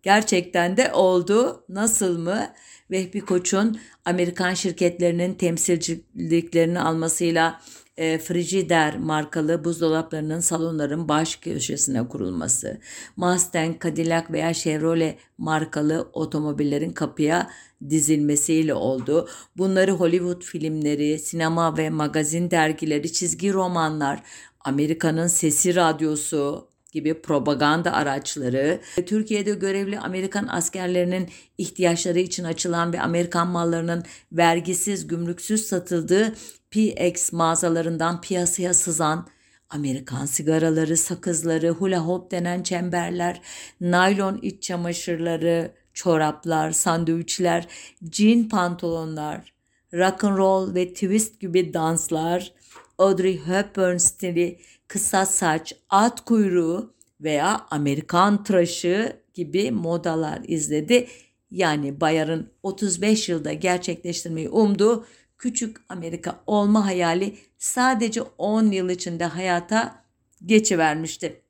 [0.04, 1.66] Gerçekten de oldu.
[1.70, 2.54] Nasıl mı?
[2.91, 7.62] Vehbi Koç'un Amerikan şirketlerinin temsilciliklerini almasıyla
[7.97, 12.78] e, Frigidaire markalı buzdolaplarının salonların baş köşesine kurulması,
[13.15, 17.50] Mustang, Cadillac veya Chevrolet markalı otomobillerin kapıya
[17.89, 19.30] dizilmesiyle oldu.
[19.58, 24.23] Bunları Hollywood filmleri, sinema ve magazin dergileri, çizgi romanlar,
[24.60, 26.67] Amerika'nın sesi radyosu,
[26.98, 35.66] gibi propaganda araçları, Türkiye'de görevli Amerikan askerlerinin ihtiyaçları için açılan ve Amerikan mallarının vergisiz, gümrüksüz
[35.66, 36.34] satıldığı
[36.72, 39.28] PX mağazalarından piyasaya sızan
[39.70, 43.42] Amerikan sigaraları, sakızları, hula hop denen çemberler,
[43.82, 47.68] naylon iç çamaşırları, çoraplar, sandviçler,
[48.12, 49.54] jean pantolonlar,
[49.94, 52.54] rock and roll ve twist gibi danslar,
[52.98, 61.08] Audrey Hepburn stili kısa saç, at kuyruğu veya Amerikan tıraşı gibi modalar izledi.
[61.52, 65.06] Yani Bayar'ın 35 yılda gerçekleştirmeyi umduğu
[65.38, 70.04] küçük Amerika olma hayali sadece 10 yıl içinde hayata
[70.45, 71.41] geçivermişti.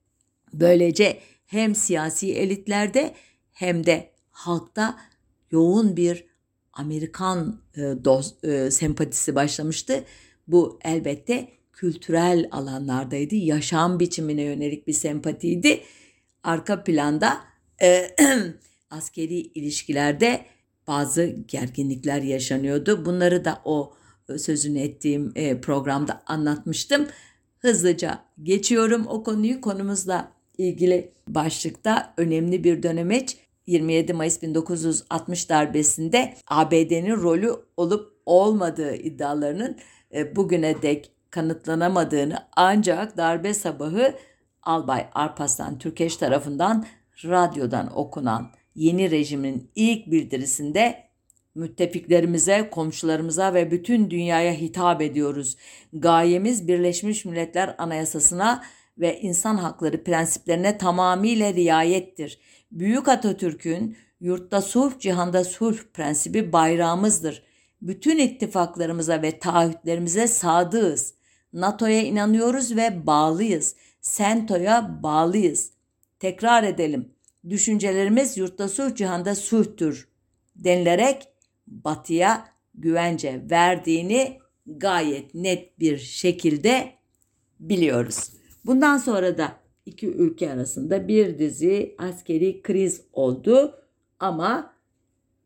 [0.54, 3.14] Böylece hem siyasi elitlerde
[3.52, 5.00] hem de halkta
[5.52, 6.26] yoğun bir
[6.74, 10.04] Amerikan e, dost, e, sempatisi başlamıştı.
[10.48, 13.36] Bu elbette kültürel alanlardaydı.
[13.36, 15.82] Yaşam biçimine yönelik bir sempatiydi.
[16.44, 17.38] Arka planda
[17.82, 18.16] e,
[18.90, 20.46] askeri ilişkilerde
[20.88, 23.06] bazı gerginlikler yaşanıyordu.
[23.06, 23.94] Bunları da o
[24.30, 27.08] e, sözünü ettiğim e, programda anlatmıştım.
[27.60, 29.62] Hızlıca geçiyorum o konuyu.
[29.62, 33.38] Konumuzla ilgili başlıkta önemli bir dönemeç
[33.68, 39.78] 27 Mayıs 1960 darbesinde ABD'nin rolü olup olmadığı iddialarının
[40.14, 44.14] e, bugüne dek kanıtlanamadığını ancak darbe sabahı
[44.64, 46.86] Albay Arpaslan Türkeş tarafından
[47.24, 51.08] radyodan okunan yeni rejimin ilk bildirisinde
[51.56, 55.58] müttefiklerimize, komşularımıza ve bütün dünyaya hitap ediyoruz.
[55.94, 58.64] Gayemiz Birleşmiş Milletler Anayasasına
[58.98, 62.40] ve insan hakları prensiplerine tamamıyla riayettir.
[62.72, 67.44] Büyük Atatürk'ün yurtta sulh, cihanda sulh prensibi bayrağımızdır.
[67.82, 71.17] Bütün ittifaklarımıza ve taahhütlerimize sadığız.
[71.54, 73.76] NATO'ya inanıyoruz ve bağlıyız.
[74.02, 75.72] SENTO'ya bağlıyız.
[76.20, 77.10] Tekrar edelim.
[77.50, 80.08] Düşüncelerimiz yurtta sulh cihanda sulhtür
[80.56, 81.28] denilerek
[81.68, 86.94] batıya güvence verdiğini gayet net bir şekilde
[87.60, 88.34] biliyoruz.
[88.66, 89.54] Bundan sonra da
[89.86, 93.76] iki ülke arasında bir dizi askeri kriz oldu
[94.20, 94.74] ama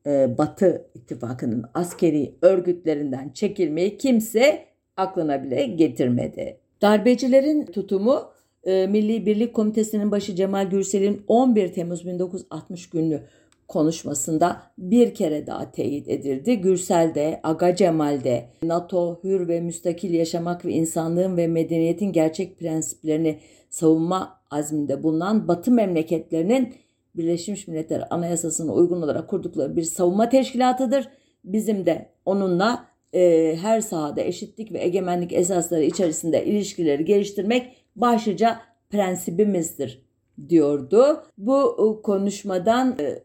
[0.06, 6.58] e, Batı ittifakının askeri örgütlerinden çekilmeyi kimse aklına bile getirmedi.
[6.82, 8.32] Darbecilerin tutumu
[8.64, 13.22] e, Milli Birlik Komitesi'nin başı Cemal Gürsel'in 11 Temmuz 1960 günlü
[13.68, 16.62] konuşmasında bir kere daha teyit edildi.
[16.62, 22.60] Gürsel de, Aga Cemal de NATO hür ve müstakil yaşamak ve insanlığın ve medeniyetin gerçek
[22.60, 26.74] prensiplerini savunma azminde bulunan Batı memleketlerinin
[27.16, 31.08] Birleşmiş Milletler Anayasası'na uygun olarak kurdukları bir savunma teşkilatıdır.
[31.44, 40.02] Bizim de onunla e, her sahada eşitlik ve egemenlik esasları içerisinde ilişkileri geliştirmek başlıca prensibimizdir
[40.50, 41.24] diyordu.
[41.38, 43.24] Bu e, konuşmadan e,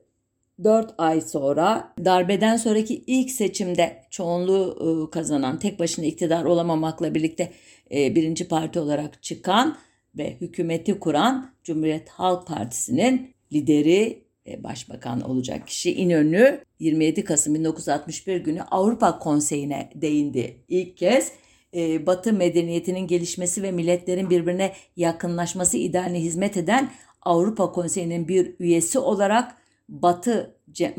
[0.64, 7.52] 4 ay sonra darbeden sonraki ilk seçimde çoğunluğu e, kazanan tek başına iktidar olamamakla birlikte
[7.94, 9.76] e, birinci parti olarak çıkan
[10.18, 14.25] ve hükümeti kuran Cumhuriyet Halk Partisi'nin lideri
[14.58, 20.56] başbakan olacak kişi İnönü 27 Kasım 1961 günü Avrupa Konseyi'ne değindi.
[20.68, 21.32] İlk kez
[21.74, 26.90] e, Batı medeniyetinin gelişmesi ve milletlerin birbirine yakınlaşması idealine hizmet eden
[27.22, 29.56] Avrupa Konseyi'nin bir üyesi olarak
[29.88, 30.56] Batı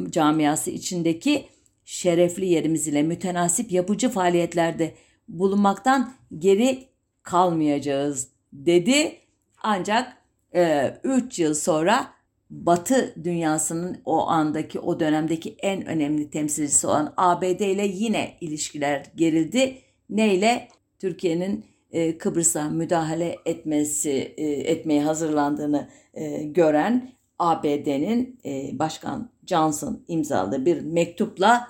[0.10, 1.46] camiası içindeki
[1.86, 4.94] şerefli yerimiz ile mütenasip yapıcı faaliyetlerde
[5.28, 6.88] bulunmaktan geri
[7.24, 9.18] kalmayacağız dedi.
[9.64, 10.18] Ancak
[10.54, 12.17] 3 e, yıl sonra
[12.50, 19.78] Batı dünyasının o andaki o dönemdeki en önemli temsilcisi olan ABD ile yine ilişkiler gerildi.
[20.10, 20.68] Neyle?
[21.00, 30.66] Türkiye'nin e, Kıbrıs'a müdahale etmesi e, etmeye hazırlandığını e, gören ABD'nin e, Başkan Johnson imzaladığı
[30.66, 31.68] bir mektupla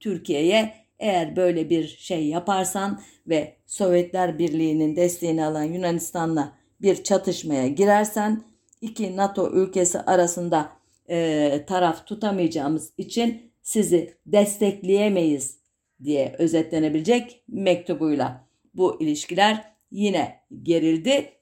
[0.00, 6.52] Türkiye'ye Eğer böyle bir şey yaparsan ve Sovyetler Birliği'nin desteğini alan Yunanistan'la
[6.82, 8.42] bir çatışmaya girersen
[8.80, 10.72] iki NATO ülkesi arasında
[11.08, 15.56] e, taraf tutamayacağımız için sizi destekleyemeyiz
[16.04, 21.32] diye özetlenebilecek mektubuyla bu ilişkiler yine gerildi.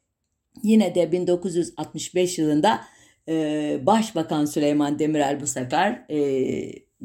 [0.62, 2.80] Yine de 1965 yılında
[3.28, 6.18] e, Başbakan Süleyman Demirel bu sefer e,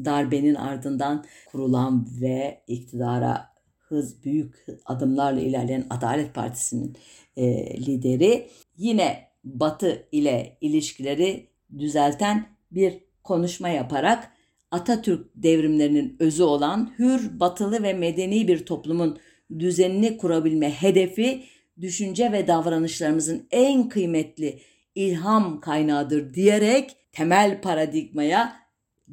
[0.04, 6.96] darbenin ardından kurulan ve iktidara hız büyük adımlarla ilerleyen Adalet Partisi'nin
[7.36, 7.44] e,
[7.86, 11.46] lideri yine Batı ile ilişkileri
[11.78, 14.30] düzelten bir konuşma yaparak
[14.70, 19.18] Atatürk devrimlerinin özü olan hür, batılı ve medeni bir toplumun
[19.58, 21.44] düzenini kurabilme hedefi
[21.80, 24.60] düşünce ve davranışlarımızın en kıymetli
[24.94, 28.56] ilham kaynağıdır diyerek temel paradigmaya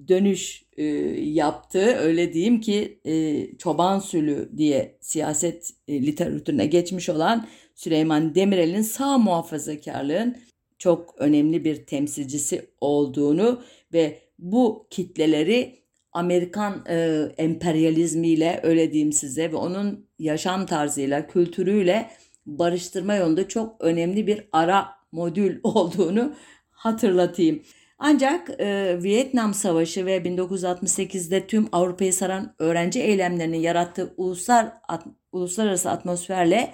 [0.07, 0.83] dönüş e,
[1.23, 1.79] yaptı.
[1.79, 7.47] Öyle diyeyim ki e, çoban sülü diye siyaset e, literatürüne geçmiş olan
[7.83, 10.37] Süleyman Demirel'in sağ muhafazakarlığın
[10.77, 13.61] çok önemli bir temsilcisi olduğunu
[13.93, 22.09] ve bu kitleleri Amerikan e, emperyalizmiyle öyle diyeyim size ve onun yaşam tarzıyla, kültürüyle
[22.45, 26.33] barıştırma yolunda çok önemli bir ara modül olduğunu
[26.71, 27.63] hatırlatayım.
[27.97, 35.89] Ancak e, Vietnam Savaşı ve 1968'de tüm Avrupa'yı saran öğrenci eylemlerinin yarattığı uluslar, at, uluslararası
[35.89, 36.73] atmosferle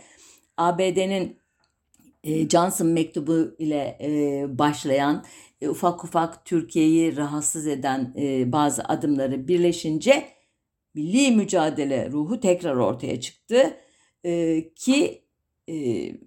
[0.58, 1.38] ABD'nin
[2.24, 5.26] e, Johnson mektubu ile e, başlayan
[5.62, 8.14] e, ufak ufak Türkiye'yi rahatsız eden
[8.51, 10.24] bazı adımları birleşince
[10.93, 13.78] milli mücadele ruhu tekrar ortaya çıktı.
[14.76, 15.24] Ki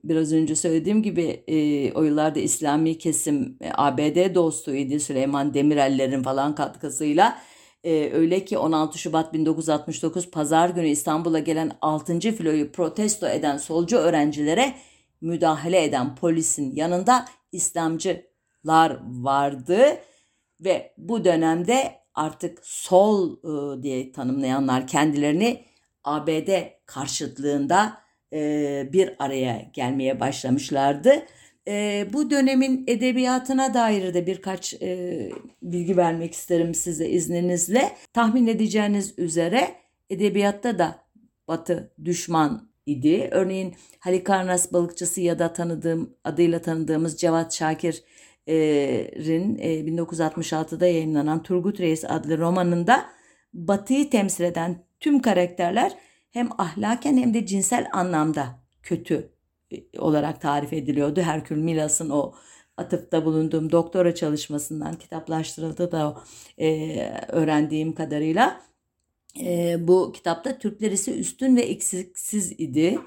[0.04, 1.44] biraz önce söylediğim gibi
[1.94, 7.38] o yıllarda İslami kesim ABD dostuydu Süleyman Demirel'lerin falan katkısıyla.
[7.84, 12.20] E, öyle ki 16 Şubat 1969 Pazar günü İstanbul'a gelen 6.
[12.20, 14.74] filoyu protesto eden solcu öğrencilere
[15.20, 19.80] müdahale eden polisin yanında İslamcılar vardı
[20.60, 25.64] ve bu dönemde artık sol e, diye tanımlayanlar kendilerini
[26.04, 26.48] ABD
[26.86, 28.00] karşıtlığında
[28.32, 31.26] e, bir araya gelmeye başlamışlardı.
[31.70, 35.30] E, bu dönemin edebiyatına dair de birkaç e,
[35.62, 37.92] bilgi vermek isterim size izninizle.
[38.12, 39.74] Tahmin edeceğiniz üzere
[40.10, 40.98] edebiyatta da
[41.48, 43.28] Batı düşman idi.
[43.30, 52.38] Örneğin Halikarnas balıkçısı ya da tanıdığım adıyla tanıdığımız Cevat Şakir'in 1966'da yayınlanan Turgut Reis adlı
[52.38, 53.06] romanında
[53.54, 55.92] Batı'yı temsil eden tüm karakterler
[56.30, 59.39] hem ahlaken hem de cinsel anlamda kötü e,
[59.98, 61.20] olarak tarif ediliyordu.
[61.20, 62.34] Herkül Milas'ın o
[62.76, 66.22] atıfta bulunduğum doktora çalışmasından kitaplaştırıldı da
[66.58, 66.96] e,
[67.28, 68.62] öğrendiğim kadarıyla.
[69.40, 72.98] E, bu kitapta Türkler ise üstün ve eksiksiz idi.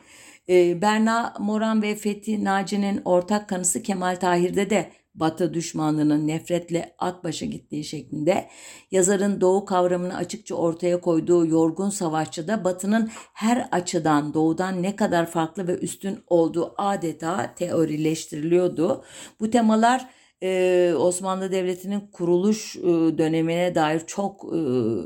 [0.49, 7.23] E, Berna Moran ve Fethi Naci'nin ortak kanısı Kemal Tahir'de de Batı düşmanlığının nefretle at
[7.23, 8.49] başa gittiği şeklinde
[8.91, 15.67] yazarın doğu kavramını açıkça ortaya koyduğu yorgun savaşçıda Batı'nın her açıdan doğudan ne kadar farklı
[15.67, 19.03] ve üstün olduğu adeta teorileştiriliyordu.
[19.39, 20.09] Bu temalar
[20.45, 22.81] ee, Osmanlı Devleti'nin kuruluş e,
[23.17, 24.55] dönemine dair çok e,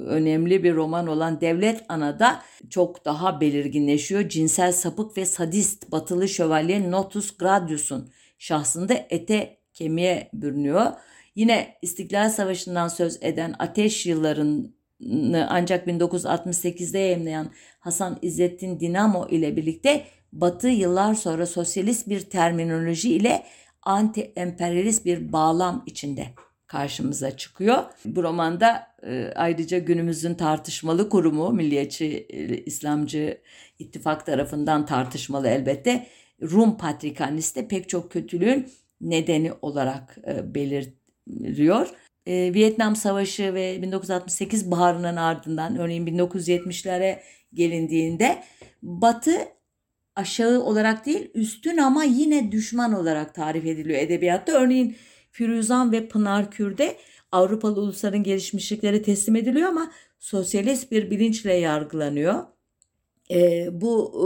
[0.07, 4.29] önemli bir roman olan Devlet Ana'da çok daha belirginleşiyor.
[4.29, 10.91] Cinsel sapık ve sadist batılı şövalye Notus Gradius'un şahsında ete kemiğe bürünüyor.
[11.35, 20.03] Yine İstiklal Savaşı'ndan söz eden ateş yıllarını ancak 1968'de yayınlayan Hasan İzzettin Dinamo ile birlikte
[20.33, 23.43] Batı yıllar sonra sosyalist bir terminoloji ile
[23.81, 26.25] anti-emperyalist bir bağlam içinde
[26.67, 27.83] karşımıza çıkıyor.
[28.05, 33.41] Bu romanda e, ayrıca günümüzün tartışmalı kurumu Milliyetçi e, İslamcı
[33.79, 36.07] İttifak tarafından tartışmalı elbette
[36.41, 38.67] Rum Patrikhanesi pek çok kötülüğün
[39.01, 41.87] nedeni olarak e, belirtiyor.
[42.25, 47.19] E, Vietnam Savaşı ve 1968 baharının ardından örneğin 1970'lere
[47.53, 48.43] gelindiğinde
[48.81, 49.37] Batı
[50.15, 54.51] aşağı olarak değil üstün ama yine düşman olarak tarif ediliyor edebiyatta.
[54.51, 54.95] Örneğin
[55.31, 56.97] Firuzan ve Pınar Kür'de
[57.31, 62.43] Avrupalı ulusların gelişmişlikleri teslim ediliyor ama sosyalist bir bilinçle yargılanıyor.
[63.31, 64.23] E, bu e,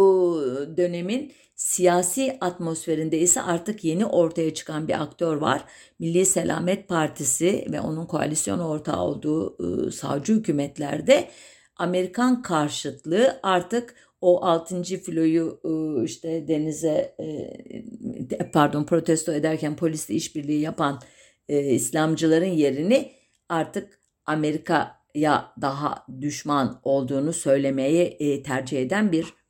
[0.78, 5.66] dönemin siyasi atmosferinde ise artık yeni ortaya çıkan bir aktör var.
[5.99, 9.57] Milli Selamet Partisi ve onun koalisyon ortağı olduğu
[9.88, 11.28] e, savcı hükümetlerde
[11.76, 14.84] Amerikan karşıtlığı artık o 6.
[14.84, 21.01] filoyu e, işte denize e, pardon protesto ederken polisle işbirliği yapan
[21.49, 23.12] e, İslamcıların yerini
[23.49, 29.41] artık Amerika ya daha düşman olduğunu söylemeyi e, tercih eden bir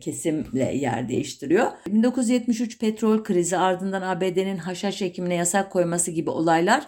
[0.00, 1.72] kesimle yer değiştiriyor.
[1.86, 6.86] 1973 petrol krizi ardından ABD'nin haşhaş ekimine yasak koyması gibi olaylar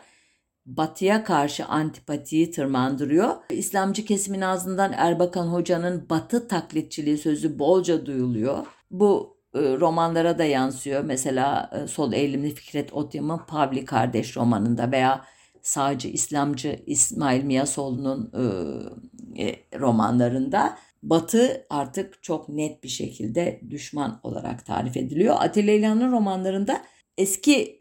[0.69, 3.37] Batı'ya karşı antipatiyi tırmandırıyor.
[3.51, 8.67] İslamcı kesimin ağzından Erbakan Hoca'nın Batı taklitçiliği sözü bolca duyuluyor.
[8.91, 11.05] Bu e, romanlara da yansıyor.
[11.05, 15.25] Mesela e, sol eğilimli Fikret Otyam'ın Pavli Kardeş romanında veya
[15.63, 18.33] sağcı İslamcı İsmail Miyasoğlu'nun
[19.39, 25.37] e, romanlarında Batı artık çok net bir şekilde düşman olarak tarif ediliyor.
[25.39, 26.83] Atilla İlhan'ın romanlarında
[27.19, 27.77] eski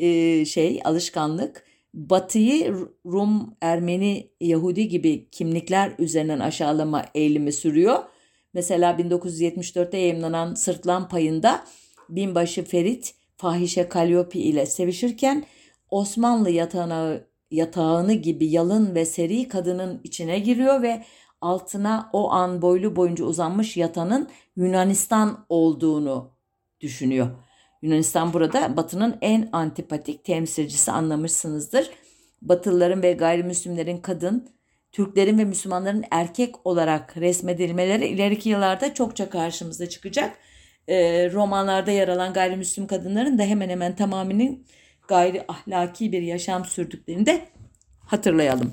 [0.49, 1.63] şey alışkanlık
[1.93, 8.03] Batı'yı Rum, Ermeni, Yahudi gibi kimlikler üzerinden aşağılama eğilimi sürüyor.
[8.53, 11.65] Mesela 1974'te yayınlanan Sırtlan Payı'nda
[12.09, 15.45] binbaşı Ferit Fahişe Kalyopi ile sevişirken
[15.89, 17.20] Osmanlı yatağına,
[17.51, 21.03] yatağını gibi yalın ve seri kadının içine giriyor ve
[21.41, 26.31] altına o an boylu boyunca uzanmış yatanın Yunanistan olduğunu
[26.81, 27.27] düşünüyor.
[27.81, 31.89] Yunanistan burada Batı'nın en antipatik temsilcisi anlamışsınızdır.
[32.41, 34.49] Batılıların ve gayrimüslimlerin kadın,
[34.91, 40.38] Türklerin ve Müslümanların erkek olarak resmedilmeleri ileriki yıllarda çokça karşımıza çıkacak.
[40.88, 44.65] E, romanlarda yer alan gayrimüslim kadınların da hemen hemen tamamının
[45.07, 47.45] gayri ahlaki bir yaşam sürdüklerini de
[48.05, 48.71] hatırlayalım.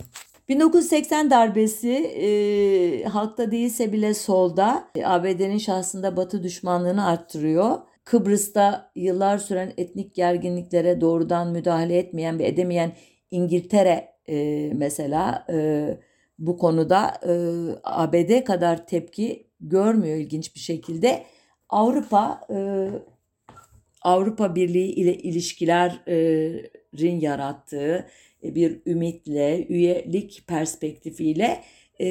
[0.49, 7.79] 1980 darbesi e, halkta değilse bile solda e, ABD'nin şahsında Batı düşmanlığını arttırıyor.
[8.05, 12.93] Kıbrıs'ta yıllar süren etnik gerginliklere doğrudan müdahale etmeyen ve edemeyen
[13.31, 15.89] İngiltere e, mesela e,
[16.39, 17.33] bu konuda e,
[17.85, 21.25] ABD kadar tepki görmüyor ilginç bir şekilde.
[21.69, 22.89] Avrupa e,
[24.03, 28.07] Avrupa Birliği ile ilişkilerin yarattığı
[28.45, 31.61] bir ümitle, üyelik perspektifiyle
[32.01, 32.07] e,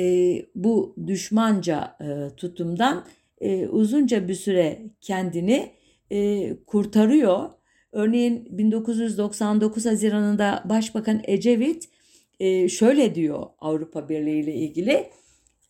[0.55, 3.05] bu düşmanca e, tutumdan
[3.41, 5.71] e, uzunca bir süre kendini
[6.11, 7.49] e, kurtarıyor.
[7.91, 11.89] Örneğin 1999 Haziran'ında Başbakan Ecevit
[12.39, 15.09] e, şöyle diyor Avrupa Birliği ile ilgili.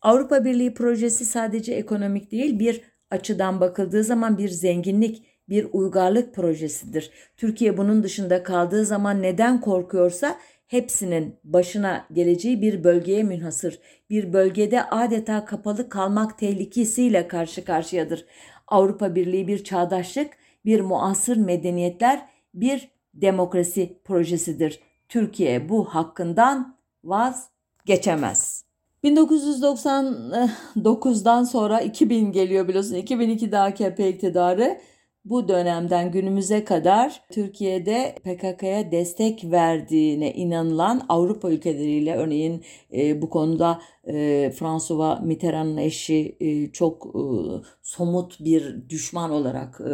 [0.02, 7.12] Avrupa Birliği projesi sadece ekonomik değil bir açıdan bakıldığı zaman bir zenginlik, bir uygarlık projesidir.
[7.38, 10.38] Türkiye bunun dışında kaldığı zaman neden korkuyorsa
[10.68, 18.26] hepsinin başına geleceği bir bölgeye münhasır, bir bölgede adeta kapalı kalmak tehlikesiyle karşı karşıyadır.
[18.68, 20.30] Avrupa Birliği bir çağdaşlık,
[20.66, 24.80] bir muasır medeniyetler, bir demokrasi projesidir.
[25.10, 28.64] Türkiye bu hakkından vazgeçemez.
[29.04, 32.96] 1999'dan sonra 2000 geliyor biliyorsun.
[32.96, 34.80] 2002'de AKP iktidarı
[35.26, 42.64] bu dönemden günümüze kadar Türkiye'de PKK'ya destek verdiğine inanılan Avrupa ülkeleriyle örneğin
[42.94, 47.24] e, bu konuda e, François Mitterrand'ın eşi e, çok e,
[47.82, 49.94] somut bir düşman olarak e,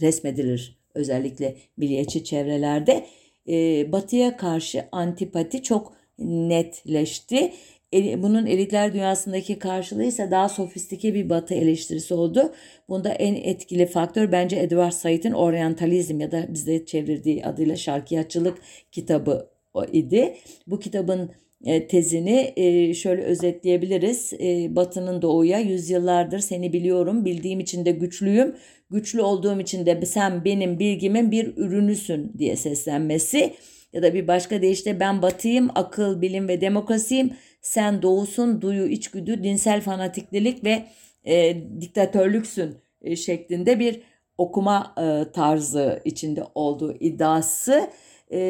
[0.00, 3.06] resmedilir özellikle milliyetçi çevrelerde.
[3.48, 7.52] E, batıya karşı antipati çok netleşti
[7.92, 12.52] bunun elitler dünyasındaki karşılığı ise daha sofistike bir batı eleştirisi oldu.
[12.88, 18.58] Bunda en etkili faktör bence Edward Said'in Orientalizm ya da bizde çevirdiği adıyla Şarkiyatçılık
[18.92, 19.50] kitabı
[19.92, 20.34] idi.
[20.66, 21.30] Bu kitabın
[21.64, 24.32] e, tezini e, şöyle özetleyebiliriz.
[24.32, 28.56] E, Batı'nın doğuya yüzyıllardır seni biliyorum, bildiğim için de güçlüyüm,
[28.90, 33.54] güçlü olduğum için de sen benim bilgimin bir ürünüsün diye seslenmesi.
[33.92, 37.30] Ya da bir başka deyişle ben batıyım, akıl, bilim ve demokrasiyim
[37.60, 40.86] sen doğusun, duyu, içgüdü, dinsel fanatiklilik ve
[41.24, 44.02] e, diktatörlüksün e, şeklinde bir
[44.38, 47.90] okuma e, tarzı içinde olduğu iddiası.
[48.32, 48.40] E,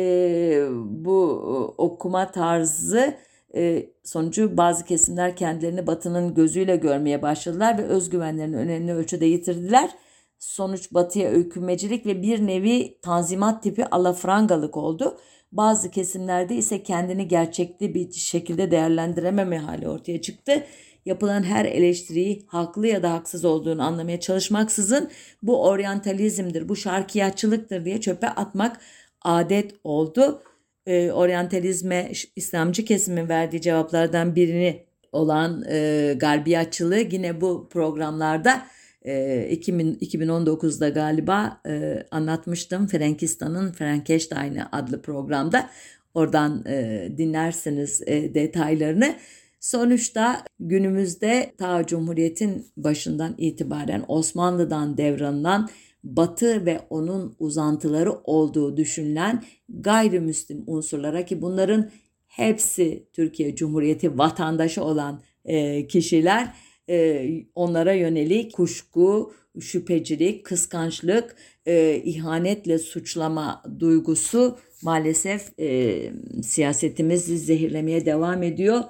[0.85, 3.15] bu e, okuma tarzı
[3.55, 9.91] e, sonucu bazı kesimler kendilerini batının gözüyle görmeye başladılar ve özgüvenlerini önemli ölçüde yitirdiler.
[10.39, 15.19] Sonuç batıya öykünmecilik ve bir nevi tanzimat tipi alafrangalık oldu.
[15.53, 20.64] Bazı kesimlerde ise kendini gerçekli bir şekilde değerlendirememe hali ortaya çıktı.
[21.07, 25.11] Yapılan her eleştiriyi haklı ya da haksız olduğunu anlamaya çalışmaksızın
[25.42, 28.80] bu oryantalizmdir, bu şarkiyatçılıktır diye çöpe atmak
[29.22, 30.42] adet oldu.
[30.86, 38.66] E, oryantalizme İslamcı kesimin verdiği cevaplardan birini olan e, garbiyatçılığı yine bu programlarda
[39.05, 45.70] 2019'da ee, galiba e, anlatmıştım Frankistan'ın Frankenstein'ı adlı programda.
[46.14, 49.14] Oradan e, dinlersiniz e, detaylarını.
[49.61, 55.68] Sonuçta günümüzde ta Cumhuriyet'in başından itibaren Osmanlı'dan devranılan
[56.05, 61.90] Batı ve onun uzantıları olduğu düşünülen gayrimüslim unsurlara ki bunların
[62.26, 66.55] hepsi Türkiye Cumhuriyeti vatandaşı olan e, kişiler
[66.89, 71.36] e, onlara yönelik kuşku, şüphecilik, kıskançlık,
[71.66, 75.99] e, ihanetle suçlama duygusu maalesef e,
[76.43, 78.80] siyasetimizi zehirlemeye devam ediyor.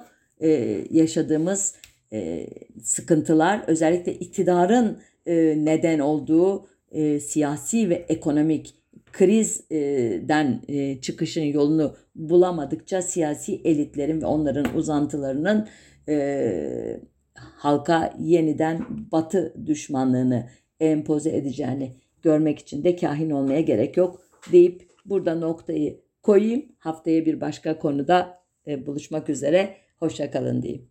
[0.41, 1.75] E, yaşadığımız
[2.13, 2.47] e,
[2.83, 8.75] sıkıntılar özellikle iktidarın e, neden olduğu e, siyasi ve ekonomik
[9.11, 15.67] krizden e, çıkışın yolunu bulamadıkça siyasi elitlerin ve onların uzantılarının
[16.09, 16.99] e,
[17.55, 24.21] halka yeniden batı düşmanlığını empoze edeceğini görmek için de kahin olmaya gerek yok
[24.51, 26.65] deyip burada noktayı koyayım.
[26.77, 29.75] Haftaya bir başka konuda e, buluşmak üzere.
[29.99, 30.89] Hoşçakalın diyeyim.